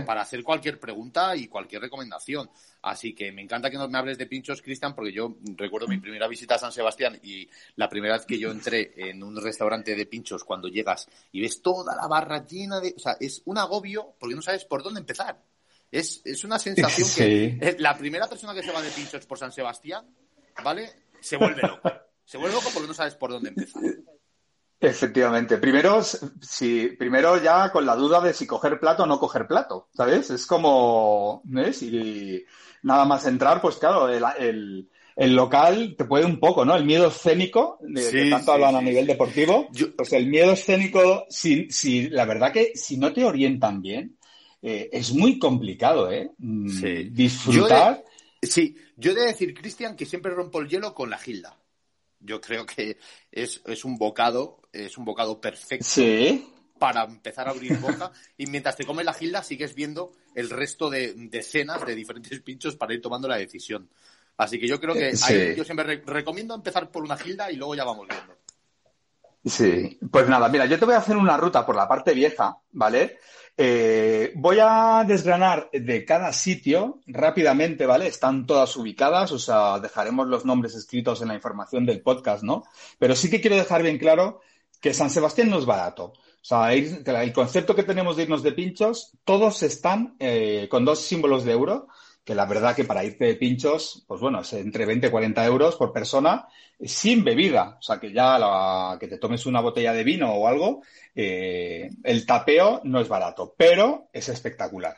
[0.06, 2.50] para, hacer cualquier pregunta y cualquier recomendación.
[2.82, 6.28] Así que me encanta que me hables de pinchos, Cristian, porque yo recuerdo mi primera
[6.28, 10.06] visita a San Sebastián y la primera vez que yo entré en un restaurante de
[10.08, 12.96] pinchos, cuando llegas y ves toda la barra llena de...
[12.98, 15.38] O sea, es un agobio porque no sabes por dónde empezar.
[15.92, 19.52] Es, es una sensación que la primera persona que se va de pinchos por San
[19.52, 20.06] Sebastián,
[20.64, 20.92] ¿vale?
[21.22, 21.92] Se vuelve loco.
[22.24, 23.82] Se vuelve loco porque no sabes por dónde empezar.
[24.80, 25.58] Efectivamente.
[25.58, 29.90] Primero, si, primero ya con la duda de si coger plato o no coger plato,
[29.94, 30.30] ¿sabes?
[30.30, 31.82] Es como, ¿ves?
[31.84, 32.46] Y
[32.84, 36.76] nada más entrar, pues claro, el, el, local te puede un poco, ¿no?
[36.76, 41.70] El miedo escénico, de que tanto hablan a nivel deportivo, pues el miedo escénico, si,
[41.72, 44.18] si, la verdad que si no te orientan bien,
[44.68, 46.32] eh, es muy complicado, ¿eh?
[46.40, 48.04] Mm, disfrutar.
[48.42, 51.56] sí, yo he de decir, Cristian, que siempre rompo el hielo con la gilda.
[52.20, 52.98] Yo creo que
[53.32, 55.86] es, un bocado, es un bocado perfecto.
[56.80, 60.90] Para empezar a abrir boca y mientras te comes la gilda sigues viendo el resto
[60.90, 63.88] de, decenas de diferentes pinchos para ir tomando la decisión.
[64.36, 65.12] Así que yo creo que
[65.56, 68.36] yo siempre recomiendo empezar por una gilda y luego ya vamos viendo.
[69.46, 72.58] Sí, pues nada, mira, yo te voy a hacer una ruta por la parte vieja,
[72.72, 73.20] ¿vale?
[73.58, 78.08] Eh, voy a desgranar de cada sitio rápidamente, ¿vale?
[78.08, 82.66] Están todas ubicadas, o sea, dejaremos los nombres escritos en la información del podcast, ¿no?
[83.00, 84.42] Pero sí que quiero dejar bien claro
[84.82, 86.14] que San Sebastián no es barato.
[86.46, 91.00] O sea, el concepto que tenemos de irnos de pinchos, todos están eh, con dos
[91.00, 91.88] símbolos de euro
[92.26, 95.46] que la verdad que para irte de pinchos, pues bueno, es entre 20 y 40
[95.46, 96.48] euros por persona
[96.84, 97.78] sin bebida.
[97.80, 100.82] O sea, que ya la, que te tomes una botella de vino o algo,
[101.14, 104.98] eh, el tapeo no es barato, pero es espectacular.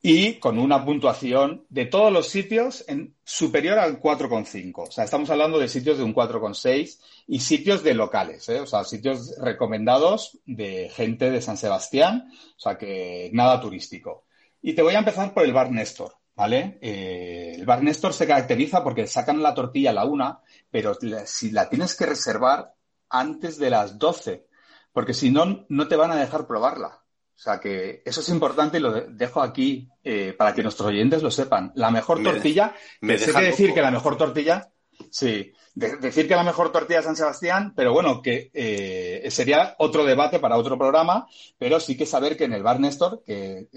[0.00, 2.86] Y con una puntuación de todos los sitios
[3.22, 4.88] superior al 4,5.
[4.88, 8.60] O sea, estamos hablando de sitios de un 4,6 y sitios de locales, ¿eh?
[8.60, 14.24] o sea, sitios recomendados de gente de San Sebastián, o sea, que nada turístico.
[14.62, 16.14] Y te voy a empezar por el bar Néstor.
[16.36, 16.78] ¿Vale?
[16.82, 21.50] Eh, el bar Néstor se caracteriza porque sacan la tortilla a la una, pero si
[21.50, 22.74] la tienes que reservar
[23.08, 24.46] antes de las 12,
[24.92, 27.02] porque si no, no te van a dejar probarla.
[27.36, 31.22] O sea que eso es importante y lo dejo aquí eh, para que nuestros oyentes
[31.22, 31.72] lo sepan.
[31.74, 34.72] La mejor tortilla, me sé que decir que la mejor tortilla,
[35.10, 40.04] sí, decir que la mejor tortilla es San Sebastián, pero bueno, que eh, sería otro
[40.04, 41.26] debate para otro programa,
[41.58, 43.68] pero sí que saber que en el bar Néstor, que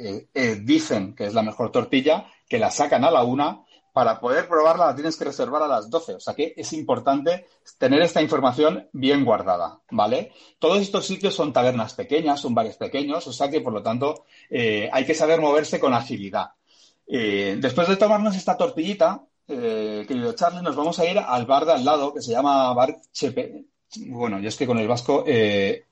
[0.63, 3.63] dicen que es la mejor tortilla, que la sacan a la una,
[3.99, 6.15] para poder probarla la tienes que reservar a las 12.
[6.15, 7.45] O sea que es importante
[7.77, 10.32] tener esta información bien guardada, ¿vale?
[10.57, 14.25] Todos estos sitios son tabernas pequeñas, son bares pequeños, o sea que por lo tanto
[14.49, 16.51] eh, hay que saber moverse con agilidad.
[17.07, 21.66] Eh, después de tomarnos esta tortillita, eh, querido Charlie, nos vamos a ir al bar
[21.66, 23.66] de al lado que se llama Bar Chepe.
[24.08, 25.26] Bueno, yo es que con el vasco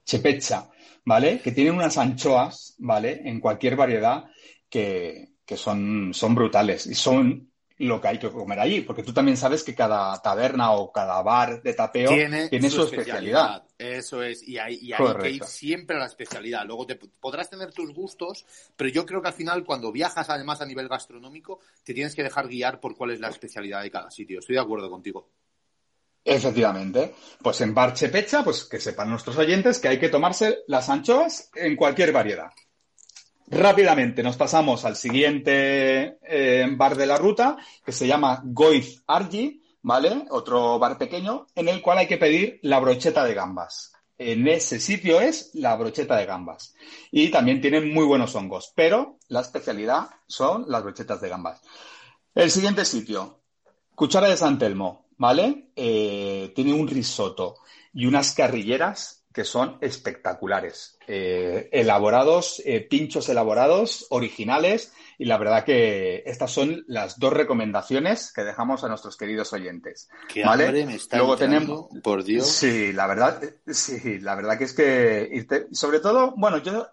[0.05, 0.69] Chepecha,
[1.05, 1.39] ¿vale?
[1.41, 3.21] Que tiene unas anchoas, ¿vale?
[3.25, 4.25] En cualquier variedad
[4.69, 7.46] que, que son, son brutales y son
[7.79, 11.21] lo que hay que comer allí, porque tú también sabes que cada taberna o cada
[11.21, 13.63] bar de tapeo tiene, su, especialidad.
[13.77, 16.65] Eso es, y hay, y hay que ir siempre a la especialidad.
[16.65, 20.61] Luego te, podrás tener tus gustos, pero yo creo que al final cuando viajas además
[20.61, 24.09] a nivel gastronómico, te tienes que dejar guiar por cuál es la especialidad de cada
[24.09, 24.39] sitio.
[24.39, 25.29] Estoy de acuerdo contigo.
[26.23, 27.13] Efectivamente.
[27.41, 31.49] Pues en Bar Chepecha, pues que sepan nuestros oyentes que hay que tomarse las anchoas
[31.55, 32.51] en cualquier variedad.
[33.49, 39.63] Rápidamente nos pasamos al siguiente eh, bar de la ruta, que se llama Goiz Argi,
[39.83, 40.25] ¿vale?
[40.31, 43.93] Otro bar pequeño, en el cual hay que pedir la brocheta de gambas.
[44.17, 46.75] En ese sitio es la brocheta de gambas.
[47.09, 51.61] Y también tienen muy buenos hongos, pero la especialidad son las brochetas de gambas.
[52.35, 53.39] El siguiente sitio,
[53.95, 55.69] Cuchara de San Telmo, ¿vale?
[55.73, 57.55] Eh, tiene un risotto
[57.93, 60.97] y unas carrilleras que son espectaculares.
[61.05, 68.33] Eh, elaborados, eh, pinchos elaborados, originales, y la verdad que estas son las dos recomendaciones
[68.33, 70.09] que dejamos a nuestros queridos oyentes.
[70.43, 70.87] ¿vale?
[71.11, 72.47] Luego tenemos, por Dios.
[72.47, 76.87] Sí, la verdad, sí, la verdad que es que sobre todo, bueno, yo,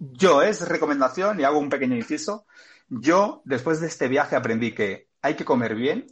[0.00, 2.46] yo es recomendación y hago un pequeño inciso.
[2.88, 6.08] Yo, después de este viaje, aprendí que hay que comer bien,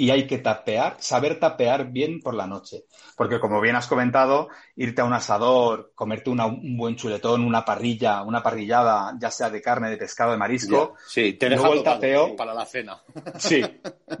[0.00, 2.86] y hay que tapear, saber tapear bien por la noche.
[3.16, 8.22] Porque como bien has comentado, irte a un asador, comerte un buen chuletón, una parrilla,
[8.22, 10.94] una parrillada, ya sea de carne, de pescado, de marisco.
[11.06, 12.98] Sí, te deja el tapeo para la cena.
[13.38, 13.62] Sí,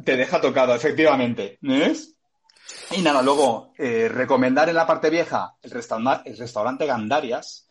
[0.04, 1.56] te deja tocado, efectivamente.
[1.62, 2.14] ¿Ves?
[2.90, 7.70] Y nada, luego, eh, recomendar en la parte vieja el, restaurante, el restaurante Gandarias,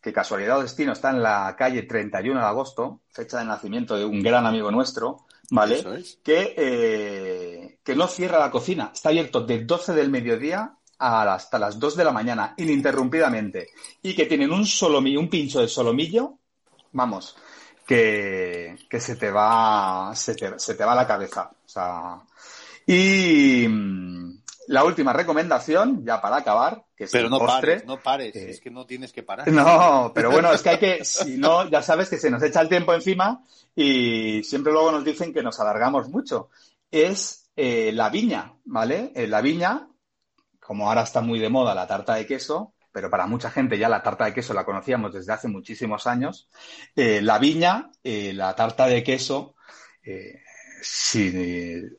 [0.00, 4.06] que casualidad o destino está en la calle 31 de agosto, fecha de nacimiento de
[4.06, 5.82] un gran amigo nuestro, ¿vale?
[6.22, 8.90] Que, eh, que no cierra la cocina.
[8.94, 13.68] Está abierto de 12 del mediodía hasta las 2 de la mañana, ininterrumpidamente.
[14.02, 16.38] Y que tienen un solomillo, un pincho de solomillo,
[16.92, 17.36] vamos,
[17.86, 21.50] que, que se te va, se te, se te va la cabeza.
[21.50, 22.20] O sea,
[22.86, 23.66] y,
[24.70, 28.70] la última recomendación, ya para acabar, que es pero no pares, no pares, es que
[28.70, 29.48] no tienes que parar.
[29.48, 32.60] No, pero bueno, es que hay que, si no, ya sabes que se nos echa
[32.60, 33.44] el tiempo encima
[33.74, 36.50] y siempre luego nos dicen que nos alargamos mucho.
[36.88, 39.10] Es eh, la viña, ¿vale?
[39.16, 39.88] Eh, la viña,
[40.60, 43.88] como ahora está muy de moda la tarta de queso, pero para mucha gente ya
[43.88, 46.48] la tarta de queso la conocíamos desde hace muchísimos años.
[46.94, 49.56] Eh, la viña, la tarta de queso,
[50.80, 51.90] sí,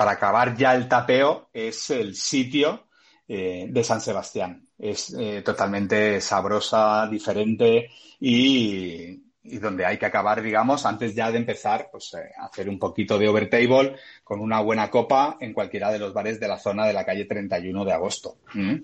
[0.00, 2.86] para acabar ya el tapeo, es el sitio
[3.28, 4.66] eh, de San Sebastián.
[4.78, 11.90] Es eh, totalmente sabrosa, diferente y, donde hay que acabar, digamos, antes ya de empezar,
[11.92, 16.14] pues eh, hacer un poquito de overtable con una buena copa en cualquiera de los
[16.14, 18.38] bares de la zona de la calle 31 de agosto.
[18.54, 18.76] ¿Mm?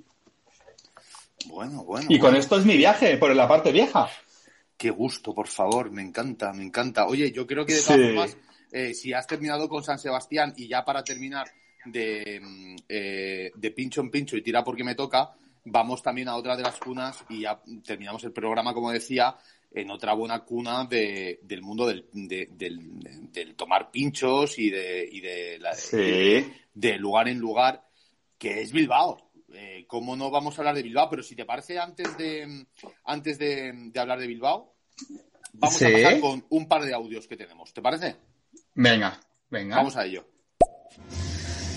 [1.46, 2.08] Bueno, bueno.
[2.10, 4.06] Y con esto es mi viaje por la parte vieja.
[4.76, 7.06] Qué gusto, por favor, me encanta, me encanta.
[7.06, 8.36] Oye, yo creo que de todas formas
[8.72, 11.46] eh, si has terminado con San Sebastián y ya para terminar
[11.84, 16.36] de, mm, eh, de pincho en pincho y tira porque me toca, vamos también a
[16.36, 19.36] otra de las cunas y ya terminamos el programa, como decía,
[19.72, 26.46] en otra buena cuna de, del mundo del, del, tomar pinchos y de, y de,
[26.72, 27.86] de, lugar en lugar,
[28.38, 29.30] que es Bilbao.
[29.52, 31.10] Eh, ¿Cómo no vamos a hablar de Bilbao?
[31.10, 32.66] Pero si te parece, antes de,
[33.04, 34.74] antes de, hablar de Bilbao,
[35.52, 37.72] vamos a pasar con un par de audios que tenemos.
[37.72, 38.16] ¿Te parece?
[38.76, 39.18] Venga,
[39.48, 39.76] venga.
[39.76, 40.28] Vamos a ello.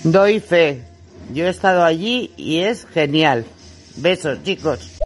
[0.04, 0.84] Doy fe.
[1.32, 3.46] Yo he estado allí y es genial.
[3.96, 4.98] Besos, chicos.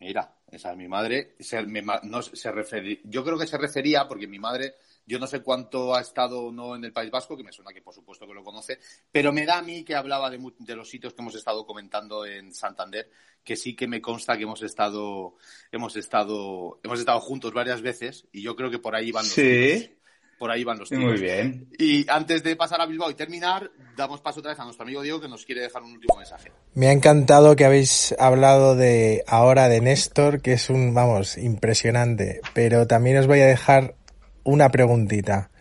[0.00, 1.36] Mira, esa es mi madre.
[1.40, 5.94] Se, no, se yo creo que se refería, porque mi madre, yo no sé cuánto
[5.94, 8.32] ha estado o no en el País Vasco, que me suena que por supuesto que
[8.32, 8.78] lo conoce,
[9.10, 12.24] pero me da a mí que hablaba de, de, los sitios que hemos estado comentando
[12.24, 13.10] en Santander,
[13.44, 15.36] que sí que me consta que hemos estado,
[15.70, 19.32] hemos estado, hemos estado juntos varias veces, y yo creo que por ahí van los
[19.32, 19.98] sí.
[20.42, 21.04] Por ahí van los tiros.
[21.04, 21.68] Muy bien.
[21.78, 25.00] Y antes de pasar a Bilbao y terminar, damos paso otra vez a nuestro amigo
[25.00, 26.50] Diego que nos quiere dejar un último mensaje.
[26.74, 32.40] Me ha encantado que habéis hablado de ahora de Néstor, que es un, vamos, impresionante.
[32.54, 33.94] Pero también os voy a dejar
[34.42, 35.52] una preguntita.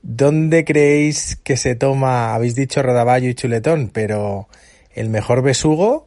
[0.00, 4.48] ¿Dónde creéis que se toma, habéis dicho rodaballo y chuletón, pero
[4.94, 6.06] el mejor besugo,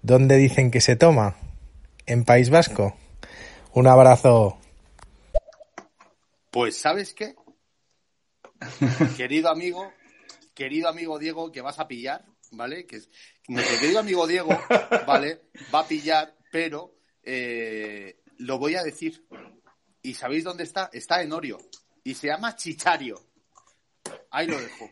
[0.00, 1.36] ¿dónde dicen que se toma?
[2.06, 2.96] ¿En País Vasco?
[3.74, 4.56] Un abrazo.
[6.50, 7.34] Pues, ¿sabes qué?
[9.16, 9.92] querido amigo,
[10.54, 12.86] querido amigo Diego, que vas a pillar, ¿vale?
[12.86, 13.00] Que
[13.48, 14.50] nuestro querido amigo Diego,
[15.06, 15.42] ¿vale?
[15.74, 19.26] Va a pillar, pero eh, lo voy a decir.
[20.02, 20.90] ¿Y sabéis dónde está?
[20.92, 21.58] Está en Orio.
[22.04, 23.20] Y se llama Chichario.
[24.30, 24.90] Ahí lo dejo.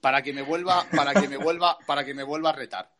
[0.00, 2.94] Para que me vuelva, para que me vuelva, para que me vuelva a retar.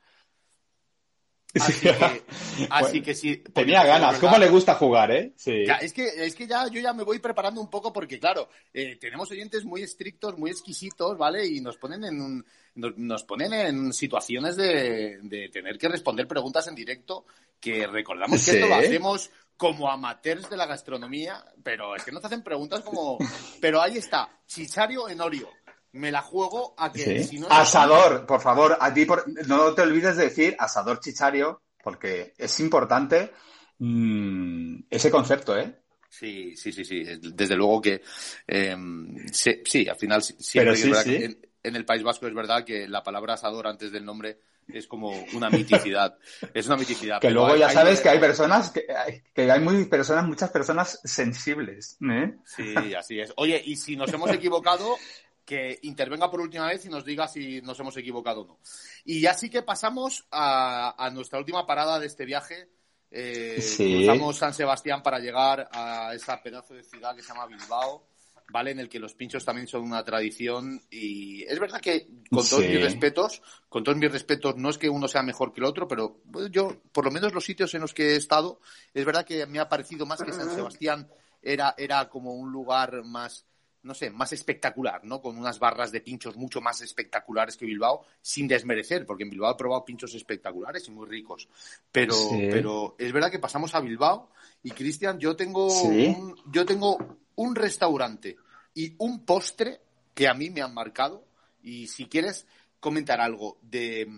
[1.60, 2.24] Así que,
[2.70, 3.36] así que sí.
[3.52, 4.18] Tenía ganas.
[4.18, 5.32] ¿Cómo le gusta jugar, eh?
[5.36, 5.64] Sí.
[5.80, 8.96] es que, es que ya, yo ya me voy preparando un poco porque, claro, eh,
[8.96, 11.46] tenemos oyentes muy estrictos, muy exquisitos, ¿vale?
[11.46, 12.44] Y nos ponen en un,
[12.74, 17.24] nos, ponen en situaciones de, de, tener que responder preguntas en directo
[17.60, 22.24] que recordamos que esto lo hacemos como amateurs de la gastronomía, pero es que nos
[22.24, 23.16] hacen preguntas como,
[23.60, 25.48] pero ahí está, Chichario en Orio
[25.94, 29.06] me la juego a que si no asador, por favor, a ti
[29.46, 33.30] no te olvides de decir asador chichario, porque es importante
[33.78, 35.80] mm, ese concepto, ¿eh?
[36.08, 37.04] Sí, sí, sí, sí.
[37.20, 38.02] Desde luego que
[38.46, 43.34] em, sí, al final siempre en, en, el País Vasco es verdad que la palabra
[43.34, 44.38] asador antes del nombre
[44.72, 46.16] es como una miticidad.
[46.54, 47.20] es una miticidad.
[47.20, 51.00] Que luego ya sabes que hay personas, que hay, que hay muy personas, muchas personas
[51.04, 51.98] sensibles.
[52.02, 52.34] ¿eh?
[52.44, 53.32] Sí, así es.
[53.36, 54.96] Oye, y si nos hemos equivocado,
[55.44, 58.58] que intervenga por última vez y nos diga si nos hemos equivocado o no.
[59.04, 62.68] Y ya sí que pasamos a, nuestra última parada de este viaje.
[63.10, 68.08] Eh, Cruzamos San Sebastián para llegar a esa pedazo de ciudad que se llama Bilbao,
[68.50, 68.72] ¿vale?
[68.72, 70.82] En el que los pinchos también son una tradición.
[70.90, 74.88] Y es verdad que, con todos mis respetos, con todos mis respetos, no es que
[74.88, 77.94] uno sea mejor que el otro, pero yo, por lo menos los sitios en los
[77.94, 78.60] que he estado,
[78.92, 81.08] es verdad que me ha parecido más que San Sebastián
[81.42, 83.46] era, era como un lugar más
[83.84, 85.20] no sé, más espectacular, ¿no?
[85.20, 89.52] Con unas barras de pinchos mucho más espectaculares que Bilbao, sin desmerecer, porque en Bilbao
[89.52, 91.48] he probado pinchos espectaculares y muy ricos.
[91.92, 94.30] Pero, pero es verdad que pasamos a Bilbao
[94.62, 98.36] y Cristian, yo tengo un, yo tengo un restaurante
[98.72, 99.82] y un postre
[100.14, 101.26] que a mí me han marcado.
[101.62, 102.46] Y si quieres
[102.80, 104.08] comentar algo de,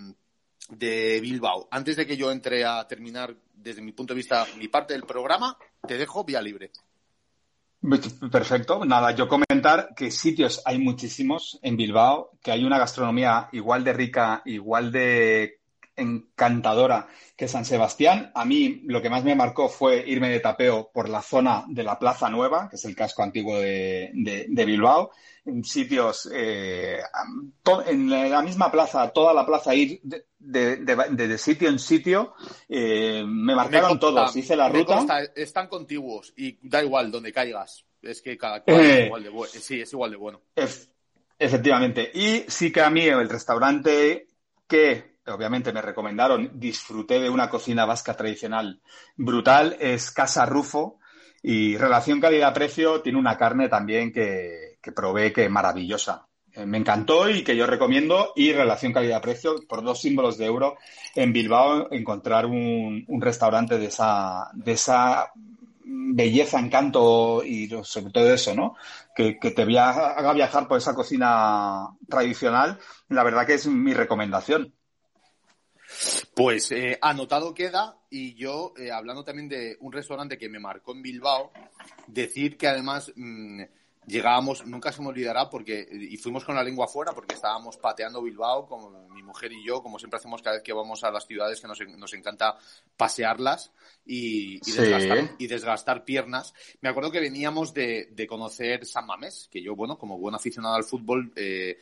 [0.70, 4.68] de Bilbao, antes de que yo entre a terminar desde mi punto de vista mi
[4.68, 6.70] parte del programa, te dejo vía libre.
[8.30, 8.84] Perfecto.
[8.84, 13.92] Nada, yo comentar que sitios hay muchísimos en Bilbao, que hay una gastronomía igual de
[13.92, 15.60] rica, igual de
[15.96, 18.30] encantadora que San Sebastián.
[18.34, 21.84] A mí lo que más me marcó fue irme de tapeo por la zona de
[21.84, 24.10] la Plaza Nueva, que es el casco antiguo de,
[24.48, 27.00] Bilbao, en sitios, eh,
[27.86, 32.34] en la misma plaza, toda la plaza, ir de, sitio en sitio,
[32.68, 35.04] eh, me marcaron todos, hice la ruta.
[35.34, 37.84] están contiguos y da igual donde caigas.
[38.02, 39.52] Es que cada cual es igual de bueno.
[39.52, 40.40] Sí, es igual de bueno.
[41.38, 42.10] efectivamente.
[42.14, 44.28] Y sí que a mí el restaurante
[44.68, 48.80] que obviamente me recomendaron, disfruté de una cocina vasca tradicional
[49.16, 50.98] brutal, es Casa Rufo.
[51.42, 56.28] Y relación calidad-precio tiene una carne también que, que probé que maravillosa.
[56.52, 58.32] Eh, me encantó y que yo recomiendo.
[58.36, 60.76] Y relación calidad-precio, por dos símbolos de euro,
[61.16, 65.32] en Bilbao encontrar un, restaurante de esa, de esa
[65.84, 68.76] belleza, encanto y sobre todo eso, ¿no?
[69.14, 72.78] Que, que te haga viajar por esa cocina tradicional,
[73.08, 74.72] la verdad que es mi recomendación.
[76.34, 80.92] Pues eh, anotado queda y yo, eh, hablando también de un restaurante que me marcó
[80.92, 81.50] en Bilbao,
[82.06, 83.62] decir que además mm,
[84.06, 88.22] llegábamos, nunca se me olvidará, porque y fuimos con la lengua afuera porque estábamos pateando
[88.22, 91.26] Bilbao, como mi mujer y yo, como siempre hacemos cada vez que vamos a las
[91.26, 92.56] ciudades que nos, nos encanta
[92.96, 93.72] pasearlas
[94.04, 96.54] y, y, desgastar, piernas.
[96.80, 100.76] Me acuerdo que veníamos de, de, conocer San Mamés, que yo, bueno, como buen aficionado
[100.76, 101.78] al fútbol, eh,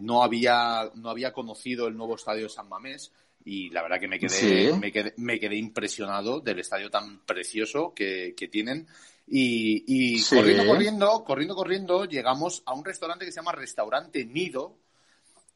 [0.00, 3.12] no, había, no había conocido el nuevo estadio de San Mamés
[3.44, 7.94] y la verdad que me quedé, me quedé, me quedé, impresionado del estadio tan precioso
[7.94, 8.86] que, que tienen.
[9.32, 14.76] Y, y corriendo, corriendo, corriendo, corriendo, llegamos a un restaurante que se llama Restaurante Nido,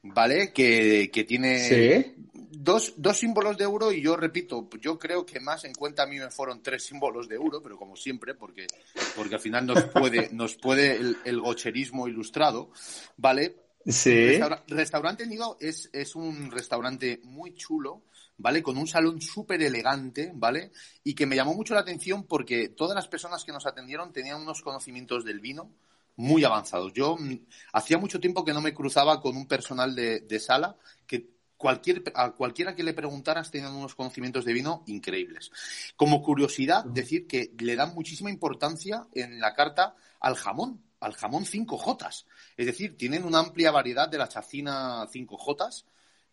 [0.04, 0.52] ¿vale?
[0.52, 5.64] Que, que tiene dos, dos símbolos de euro y yo repito, yo creo que más
[5.64, 8.68] en cuenta a mí me fueron tres símbolos de euro, pero como siempre, porque,
[9.16, 12.70] porque al final nos puede, nos puede el, el gocherismo ilustrado,
[13.16, 13.56] ¿vale?
[13.86, 14.38] Sí.
[14.68, 18.02] restaurante Nido es, es un restaurante muy chulo,
[18.38, 18.62] ¿vale?
[18.62, 20.72] Con un salón súper elegante, ¿vale?
[21.02, 24.40] Y que me llamó mucho la atención porque todas las personas que nos atendieron tenían
[24.40, 25.70] unos conocimientos del vino
[26.16, 26.92] muy avanzados.
[26.92, 30.76] Yo mm, hacía mucho tiempo que no me cruzaba con un personal de, de sala
[31.06, 35.50] que cualquier, a cualquiera que le preguntaras tenían unos conocimientos de vino increíbles.
[35.96, 41.44] Como curiosidad, decir que le dan muchísima importancia en la carta al jamón al jamón
[41.44, 42.24] 5J.
[42.56, 45.84] Es decir, tienen una amplia variedad de la chacina 5J,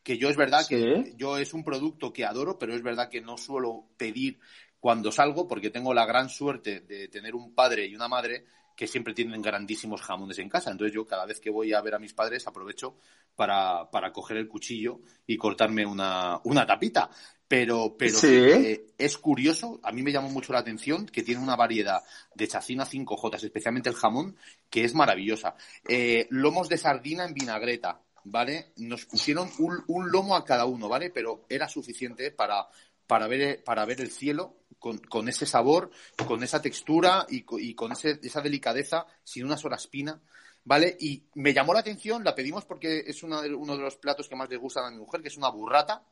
[0.04, 3.22] que yo es verdad que yo es un producto que adoro, pero es verdad que
[3.22, 4.40] no suelo pedir
[4.80, 8.46] cuando salgo porque tengo la gran suerte de tener un padre y una madre
[8.76, 10.72] que siempre tienen grandísimos jamones en casa.
[10.72, 12.96] Entonces yo cada vez que voy a ver a mis padres aprovecho
[13.36, 17.10] para, para coger el cuchillo y cortarme una, una tapita.
[17.48, 21.58] Pero, pero eh, es curioso, a mí me llamó mucho la atención que tiene una
[21.58, 22.02] variedad
[22.34, 24.38] de chacina 5J, especialmente el jamón,
[24.70, 25.56] que es maravillosa.
[25.88, 28.74] Eh, lomos de sardina en vinagreta, ¿vale?
[28.78, 31.10] Nos pusieron un, lomo a cada uno, ¿vale?
[31.10, 32.68] Pero era suficiente para,
[33.08, 35.92] para ver, para ver el cielo con, con ese sabor,
[36.28, 40.22] con esa textura y con ese- esa delicadeza, sin una sola espina.
[40.64, 40.96] ¿Vale?
[41.00, 44.30] Y me llamó la atención, la pedimos porque es una de- uno de los platos
[44.30, 46.04] que más le gustan a mi mujer, que es una burrata,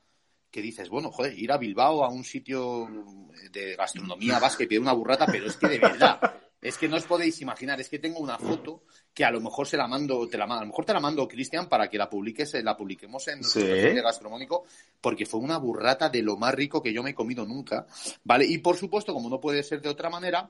[0.49, 2.87] que dices, bueno, joder, ir a Bilbao a un sitio
[3.51, 6.19] de gastronomía vasca y pedir una burrata, pero es que de verdad,
[6.61, 8.83] es que no os podéis imaginar, es que tengo una foto
[9.13, 10.99] que a lo mejor se la mando, te la, ma- a lo mejor te la
[10.99, 13.67] mando, Cristian, para que la publiques, eh, la publiquemos en nuestro Sí.
[13.67, 14.65] perfil de gastronómico,
[14.99, 17.85] porque fue una burrata de lo más rico que yo me he comido nunca,
[18.23, 18.45] ¿vale?
[18.45, 20.49] Y por supuesto, como no puede ser de otra manera,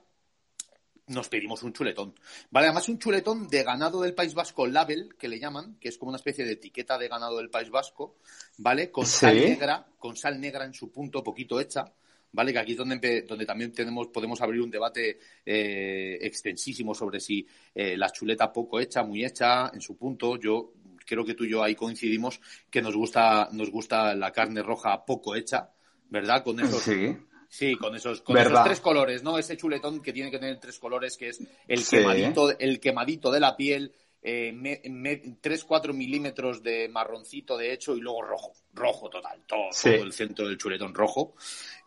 [1.07, 2.13] nos pedimos un chuletón.
[2.51, 5.97] Vale, además un chuletón de ganado del País Vasco label, que le llaman, que es
[5.97, 8.17] como una especie de etiqueta de ganado del País Vasco,
[8.57, 8.91] ¿vale?
[8.91, 9.45] Con sal Sí.
[9.45, 11.85] negra, con sal negra en su punto, poquito hecha,
[12.31, 12.53] ¿vale?
[12.53, 17.45] Que aquí es donde, donde también tenemos, podemos abrir un debate eh, extensísimo sobre si
[17.73, 20.37] eh, la chuleta poco hecha, muy hecha, en su punto.
[20.37, 20.73] Yo
[21.05, 25.03] creo que tú y yo ahí coincidimos que nos gusta, nos gusta la carne roja
[25.05, 25.69] poco hecha,
[26.09, 26.43] ¿verdad?
[26.43, 27.15] Con esos, Sí.
[27.51, 29.39] Sí, con esos, con esos tres colores, ¿no?
[29.39, 31.97] Ese chuletón que tiene que tener tres colores, que es el Sí.
[31.97, 37.95] quemadito, el quemadito de la piel, eh, me- me- 3-4 milímetros de marroncito de hecho
[37.95, 39.89] y luego rojo, rojo total, todo, Sí.
[39.95, 41.33] todo el centro del chuletón rojo.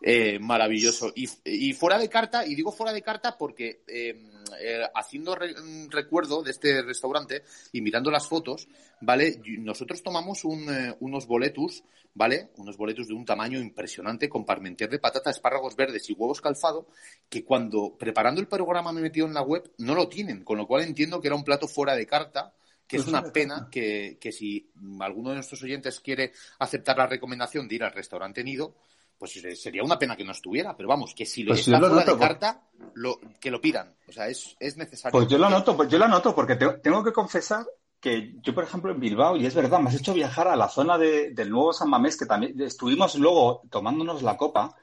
[0.05, 1.13] Eh, maravilloso.
[1.15, 4.21] Y, y fuera de carta, y digo fuera de carta porque eh,
[4.59, 8.67] eh, haciendo re- mm, recuerdo de este restaurante y mirando las fotos,
[8.99, 9.39] ¿vale?
[9.59, 12.49] Nosotros tomamos un, eh, unos boletus, ¿vale?
[12.57, 16.87] Unos boletus de un tamaño impresionante con parmentier de patata, espárragos verdes y huevos calzado,
[17.29, 20.57] que cuando preparando el programa me he metido en la web no lo tienen, con
[20.57, 22.53] lo cual entiendo que era un plato fuera de carta,
[22.85, 27.69] que es una pena que, que si alguno de nuestros oyentes quiere aceptar la recomendación
[27.69, 28.75] de ir al restaurante Nido,
[29.23, 31.79] pues sería una pena que no estuviera, pero vamos, que si lo Pues está yo
[31.79, 33.95] lo fuera noto, de por- carta, lo, que lo pidan.
[34.05, 35.17] O sea, es, es necesario.
[35.17, 37.65] Pues yo lo noto, pues yo lo noto, porque te- tengo que confesar
[38.01, 40.67] que yo, por ejemplo, en Bilbao, y es verdad, me has hecho viajar a la
[40.67, 44.75] zona de- del nuevo San Mamés, que también estuvimos luego tomándonos la copa,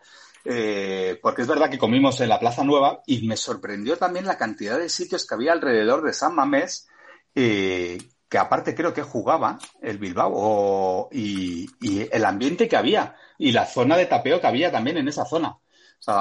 [0.46, 4.38] eh, porque es verdad que comimos en la Plaza Nueva, y me sorprendió también la
[4.38, 6.88] cantidad de sitios que había alrededor de San Mamés,
[7.34, 7.98] eh,
[8.30, 13.52] que aparte creo que jugaba el Bilbao, o- y, y el ambiente que había, y
[13.52, 15.48] la zona de tapeo que había también en esa zona.
[15.50, 16.16] O sea,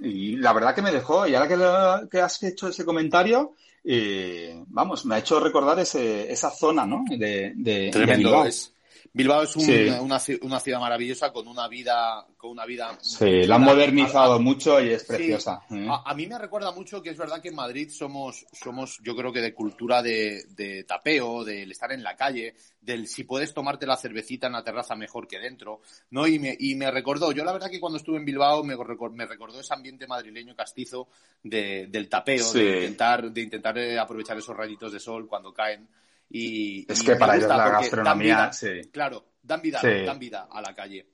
[0.00, 3.54] y la verdad que me dejó, y ahora que, lo- que has hecho ese comentario,
[3.84, 7.04] eh, vamos, me ha hecho recordar ese, esa zona, ¿no?
[7.08, 8.28] De, de, de Tremendo.
[8.30, 8.44] Bilbao.
[8.46, 8.71] es-
[9.14, 9.88] Bilbao es un- Sí.
[10.00, 12.96] una, una ciudad maravillosa con una vida, con una vida.
[13.02, 15.08] Sí, la han modernizado mucho y es Sí.
[15.08, 15.60] preciosa.
[15.70, 15.86] ¿eh?
[15.86, 19.14] A, a mí me recuerda mucho que es verdad que en Madrid somos, somos yo
[19.14, 23.52] creo que de cultura de, de tapeo, del estar en la calle, del si puedes
[23.52, 26.26] tomarte la cervecita en la terraza mejor que dentro, ¿no?
[26.26, 29.12] Y me, y me recordó, yo la verdad que cuando estuve en Bilbao me, recor-
[29.12, 31.08] me recordó ese ambiente madrileño castizo
[31.42, 32.60] de- del tapeo, Sí.
[32.60, 35.86] de intentar, de intentar eh, aprovechar esos rayitos de sol cuando caen.
[36.34, 38.80] Y, Es y que para ellos la dan gastronomía, vida, sí.
[38.90, 40.04] Claro, dan vida, Sí.
[40.06, 41.06] dan vida a la calle.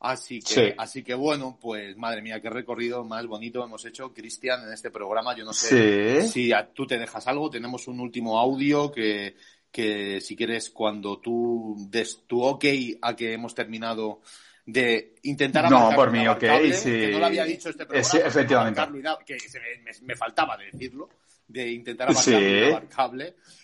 [0.00, 0.74] Así que, Sí.
[0.78, 4.90] así que bueno, pues madre mía, qué recorrido más bonito hemos hecho, Cristian, en este
[4.90, 5.36] programa.
[5.36, 7.50] Yo no sé si a- tú te dejas algo.
[7.50, 9.36] Tenemos un último audio que,
[9.70, 12.64] que si quieres, cuando tú des tu ok
[13.02, 14.20] a que hemos terminado
[14.66, 16.90] de intentar No, por mí, ok, sí.
[16.90, 18.80] que no lo había dicho este programa, Sí, efectivamente.
[18.98, 21.08] y nada, que se me, me- me faltaba de decirlo,
[21.48, 22.86] de intentar abarcar Sí.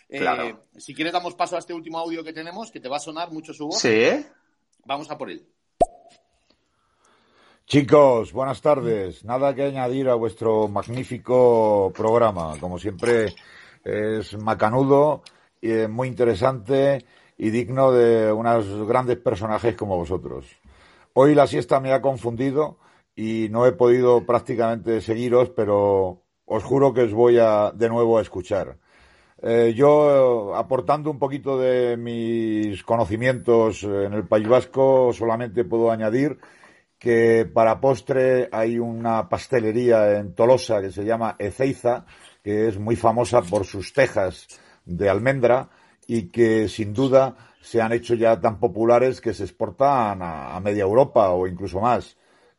[0.08, 0.50] Inabarcable.
[0.50, 0.64] Eh, Claro.
[0.76, 3.30] si quieres damos paso a este último audio que tenemos, que te va a sonar
[3.32, 3.78] mucho su voz.
[3.78, 4.24] Sí.
[4.84, 5.46] Vamos a por él.
[7.66, 9.24] Chicos, buenas tardes.
[9.24, 12.54] Nada que añadir a vuestro magnífico programa.
[12.60, 13.34] Como siempre,
[13.82, 15.22] es macanudo,
[15.60, 17.04] y eh, muy interesante
[17.36, 20.46] y digno de unos grandes personajes como vosotros.
[21.14, 22.78] Hoy la siesta me ha confundido
[23.16, 28.18] y no he podido prácticamente seguiros, pero os juro que os voy a de nuevo
[28.18, 28.78] a escuchar.
[29.48, 36.38] Eh, yo, aportando un poquito de mis conocimientos en el País Vasco, solamente puedo añadir
[36.98, 42.06] que para postre hay una pastelería en Tolosa que se llama Ezeiza,
[42.42, 44.48] que es muy famosa por sus tejas
[44.84, 45.70] de almendra
[46.08, 50.60] y que sin duda se han hecho ya tan populares que se exportan a, a
[50.60, 52.16] media Europa o incluso más.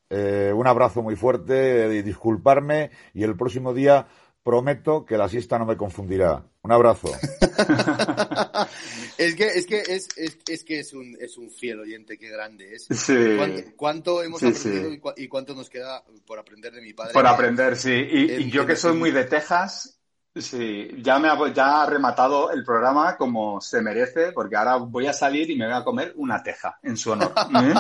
[0.10, 4.08] Eh, un abrazo muy fuerte y disculparme y el próximo día
[4.48, 6.41] prometo que la siesta no me confundirá.
[6.62, 7.10] Un abrazo.
[9.18, 12.30] es que es que es, es, es que es un es un fiel oyente, qué
[12.30, 12.86] grande es.
[12.89, 13.36] Sí.
[13.38, 15.02] ¿Cuánto, cuánto hemos Sí, aprendido sí.
[15.24, 17.12] Y, cuánto nos queda por aprender de mi padre?
[17.12, 17.91] Por aprender, sí.
[17.91, 20.00] Y, y yo que soy muy de Texas,
[20.34, 25.08] sí, ya me ha, ya ha rematado el programa como se merece, porque ahora voy
[25.08, 27.34] a salir y me voy a comer una teja en su honor.
[27.54, 27.74] ¿eh?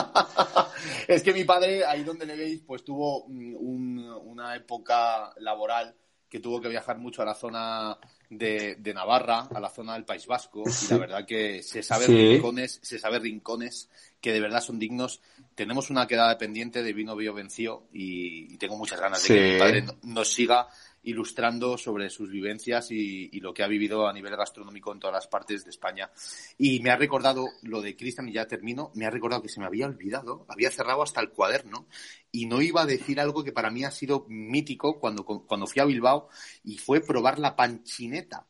[1.07, 5.95] es que mi padre, ahí donde le veis, pues tuvo mm, un- una época laboral
[6.29, 7.97] que tuvo que viajar mucho a la zona
[8.29, 12.05] de, de Navarra, a la zona del País Vasco, y la verdad que se sabe
[12.05, 12.13] Sí.
[12.33, 15.21] rincones, se sabe rincones que de verdad son dignos.
[15.55, 19.53] Tenemos una quedada pendiente de Vino Bio Venció y, y tengo muchas ganas de que
[19.53, 20.67] mi padre no- nos siga
[21.09, 25.13] ilustrando sobre sus vivencias y, y lo que ha vivido a nivel gastronómico en todas
[25.13, 26.11] las partes de España.
[26.57, 29.59] Y me ha recordado lo de Cristian, y ya termino, me ha recordado que se
[29.59, 31.87] me había olvidado, había cerrado hasta el cuaderno
[32.31, 35.81] y no iba a decir algo que para mí ha sido mítico cuando, cuando fui
[35.81, 36.29] a Bilbao
[36.63, 38.47] y fue probar la panchineta,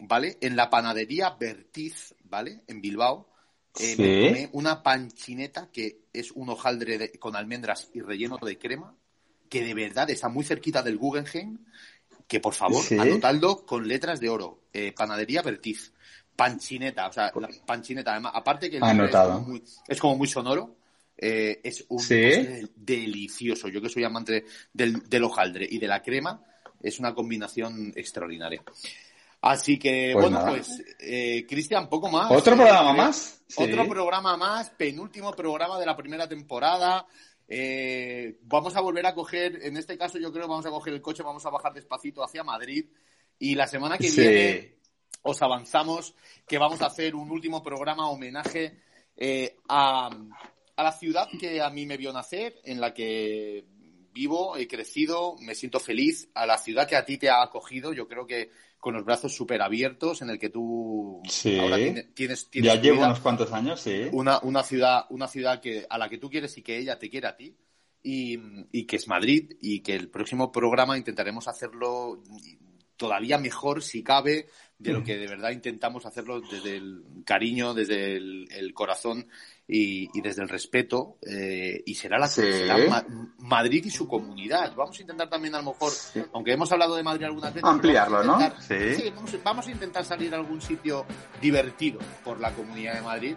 [0.00, 0.38] ¿vale?
[0.40, 2.62] En la panadería Bertiz, ¿vale?
[2.66, 3.28] En Bilbao.
[3.80, 4.02] eh, Sí.
[4.02, 8.94] me tomé una panchineta que es un hojaldre de- con almendras y relleno de crema,
[9.52, 11.58] que de verdad está muy cerquita del Guggenheim,
[12.26, 12.96] que por favor, Sí.
[12.98, 14.62] anotadlo con letras de oro.
[14.72, 15.92] Eh, panadería Bertiz.
[16.34, 20.26] Panchineta, o sea, la panchineta, además, aparte que el es como muy, es como muy
[20.26, 20.76] sonoro,
[21.18, 22.16] eh, es un Sí.
[22.74, 23.68] delicioso.
[23.68, 26.42] Yo que soy amante del, del hojaldre y de la crema,
[26.82, 28.62] es una combinación extraordinaria.
[29.42, 30.50] Así que, Pues bueno, nada.
[30.52, 32.30] pues, eh, Cristian, poco más.
[32.30, 33.42] ¿Otro Eh, programa creo- más?
[33.46, 33.62] Sí.
[33.64, 37.04] Otro programa más, penúltimo programa de la primera temporada.
[37.48, 40.94] Eh, vamos a volver a coger, en este caso yo creo que vamos a coger
[40.94, 42.86] el coche, vamos a bajar despacito hacia Madrid
[43.38, 44.20] y la semana que Sí.
[44.20, 44.74] viene
[45.22, 46.14] os avanzamos
[46.48, 48.80] que vamos a hacer un último programa homenaje
[49.16, 50.08] eh, a,
[50.76, 53.64] a la ciudad que a mí me vio nacer, en la que
[54.12, 57.92] vivo, he crecido, me siento feliz, a la ciudad que a ti te ha acogido,
[57.92, 61.58] yo creo que con los brazos súper abiertos, en el que tú Sí.
[61.58, 64.08] ahora tiene- tienes, tienes Ya llevo vida unos cuantos años, sí.
[64.12, 67.08] una, una ciudad, una ciudad que, a la que tú quieres y que ella te
[67.08, 67.56] quiere a ti.
[68.04, 68.36] Y,
[68.72, 72.20] y que es Madrid y que el próximo programa intentaremos hacerlo
[72.96, 78.16] todavía mejor si cabe de lo que de verdad intentamos hacerlo desde el cariño, desde
[78.16, 79.28] el, el corazón
[79.68, 82.42] y, y desde el respeto eh, y será la Sí.
[82.42, 83.04] será Ma-
[83.38, 84.74] Madrid y su comunidad.
[84.74, 85.92] Vamos a intentar también a lo mejor,
[86.32, 88.44] aunque hemos hablado de Madrid algunas veces, Ampliarlo, vamos a ¿no?
[88.54, 89.12] intentar- Sí.
[89.14, 91.06] vamos, vamos a intentar salir a algún sitio
[91.40, 93.36] divertido por la comunidad de Madrid.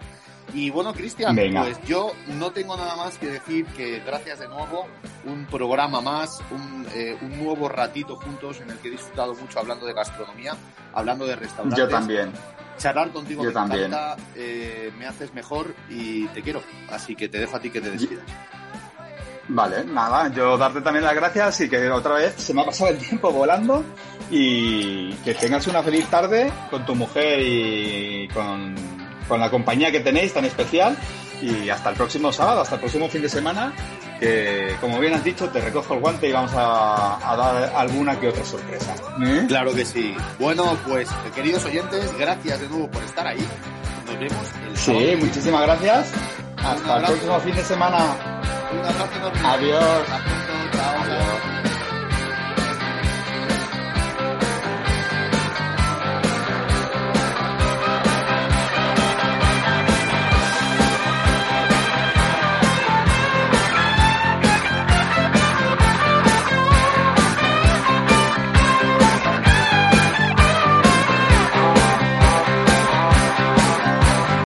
[0.53, 4.85] Y bueno, Cristian, pues yo no tengo nada más que decir que gracias de nuevo,
[5.25, 9.59] un programa más, un, eh, un nuevo ratito juntos en el que he disfrutado mucho
[9.59, 10.55] hablando de gastronomía,
[10.93, 11.79] hablando de restaurantes.
[11.79, 12.31] Yo también.
[12.77, 13.85] Charlar contigo Yo me también.
[13.85, 16.61] encanta, eh, me haces mejor y te quiero.
[16.89, 18.25] Así que te dejo a ti que te despidas.
[19.47, 22.89] Vale, nada, yo darte también las gracias y que otra vez se me ha pasado
[22.89, 23.83] el tiempo volando
[24.31, 28.75] y que tengas una feliz tarde con tu mujer y con,
[29.27, 30.97] con la compañía que tenéis tan especial
[31.43, 33.71] y hasta el próximo sábado, hasta el próximo fin de semana
[34.25, 38.19] que como bien has dicho te recojo el guante y vamos a, a dar alguna
[38.19, 38.95] que otra sorpresa.
[39.23, 39.45] ¿Eh?
[39.47, 40.15] Claro que sí.
[40.39, 43.45] Bueno, pues queridos oyentes, gracias de nuevo por estar ahí.
[44.07, 46.11] Nos vemos el Sí, muchísimas gracias.
[46.57, 48.17] Hasta el próximo fin de semana.
[48.71, 49.39] Un abrazo enorme.
[49.43, 50.07] Adiós.